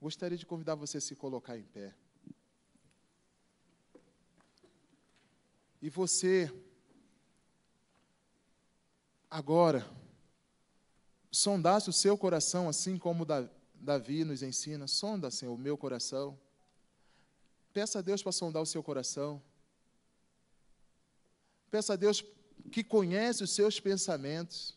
[0.00, 1.94] Gostaria de convidar você a se colocar em pé.
[5.80, 6.52] E você,
[9.30, 9.86] agora,
[11.30, 13.26] sondasse o seu coração, assim como
[13.74, 16.38] Davi nos ensina: sonda, Senhor, o meu coração.
[17.72, 19.42] Peça a Deus para sondar o seu coração.
[21.70, 22.24] Peça a Deus
[22.72, 24.76] que conhece os seus pensamentos.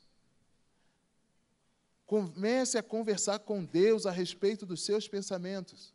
[2.06, 5.94] Comece a conversar com Deus a respeito dos seus pensamentos.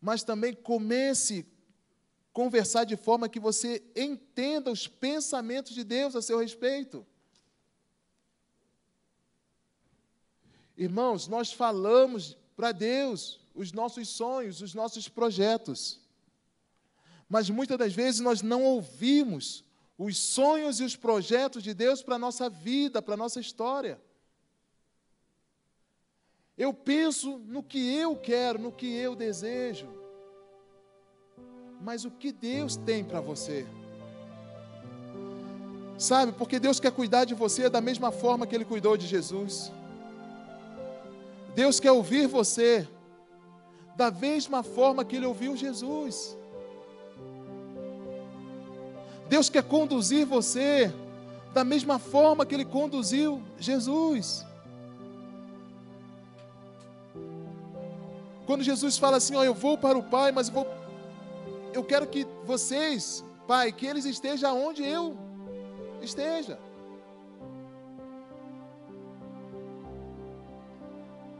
[0.00, 1.46] Mas também comece
[2.28, 7.06] a conversar de forma que você entenda os pensamentos de Deus a seu respeito.
[10.76, 16.00] Irmãos, nós falamos para Deus os nossos sonhos, os nossos projetos.
[17.28, 19.64] Mas muitas das vezes nós não ouvimos
[19.98, 24.00] os sonhos e os projetos de Deus para a nossa vida, para a nossa história.
[26.56, 29.88] Eu penso no que eu quero, no que eu desejo.
[31.80, 33.66] Mas o que Deus tem para você?
[35.98, 39.72] Sabe, porque Deus quer cuidar de você da mesma forma que Ele cuidou de Jesus.
[41.56, 42.86] Deus quer ouvir você
[43.96, 46.36] da mesma forma que Ele ouviu Jesus.
[49.26, 50.92] Deus quer conduzir você
[51.54, 54.44] da mesma forma que Ele conduziu Jesus.
[58.44, 60.66] Quando Jesus fala assim, ó, eu vou para o Pai, mas eu vou,
[61.72, 65.16] eu quero que vocês, Pai, que eles estejam onde eu
[66.02, 66.65] esteja.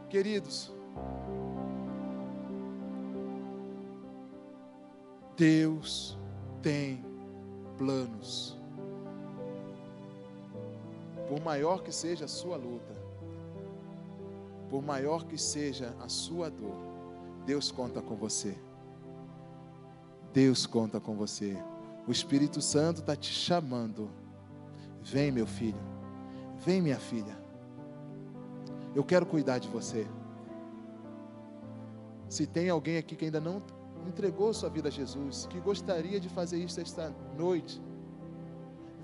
[0.09, 0.71] Queridos,
[5.35, 6.17] Deus
[6.61, 7.03] tem
[7.77, 8.57] planos.
[11.27, 12.95] Por maior que seja a sua luta,
[14.69, 16.75] por maior que seja a sua dor,
[17.45, 18.57] Deus conta com você.
[20.33, 21.57] Deus conta com você.
[22.07, 24.09] O Espírito Santo está te chamando.
[25.01, 25.79] Vem, meu filho.
[26.65, 27.46] Vem, minha filha.
[28.97, 30.07] Eu quero cuidar de você.
[32.27, 33.61] Se tem alguém aqui que ainda não
[34.07, 37.79] entregou sua vida a Jesus, que gostaria de fazer isso esta noite,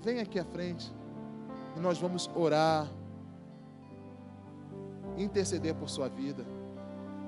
[0.02, 0.92] vem aqui à frente
[1.76, 2.90] e nós vamos orar,
[5.16, 6.44] interceder por sua vida,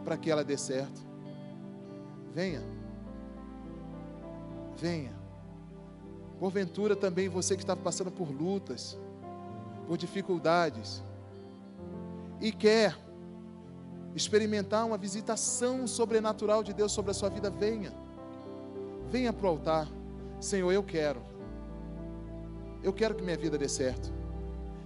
[0.05, 1.01] para que ela dê certo.
[2.35, 2.65] Venha,
[4.77, 5.15] venha.
[6.41, 8.99] Porventura também você que está passando por lutas,
[9.87, 11.01] por dificuldades,
[12.41, 12.97] e quer
[14.15, 17.93] experimentar uma visitação sobrenatural de Deus sobre a sua vida, venha.
[19.11, 19.89] Venha para o altar.
[20.41, 21.21] Senhor, eu quero.
[22.83, 24.13] Eu quero que minha vida dê certo.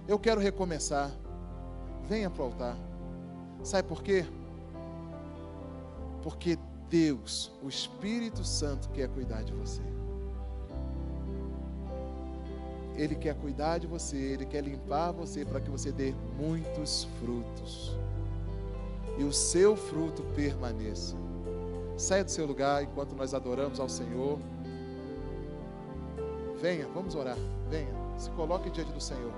[0.07, 1.11] Eu quero recomeçar.
[2.07, 2.77] Venha para o altar.
[3.63, 4.25] Sabe por quê?
[6.21, 6.57] Porque
[6.89, 9.81] Deus, o Espírito Santo, quer cuidar de você.
[13.01, 17.97] Ele quer cuidar de você, Ele quer limpar você para que você dê muitos frutos.
[19.17, 21.15] E o seu fruto permaneça.
[21.97, 24.37] Saia do seu lugar enquanto nós adoramos ao Senhor.
[26.61, 27.37] Venha, vamos orar.
[27.71, 29.33] Venha, se coloque diante do Senhor.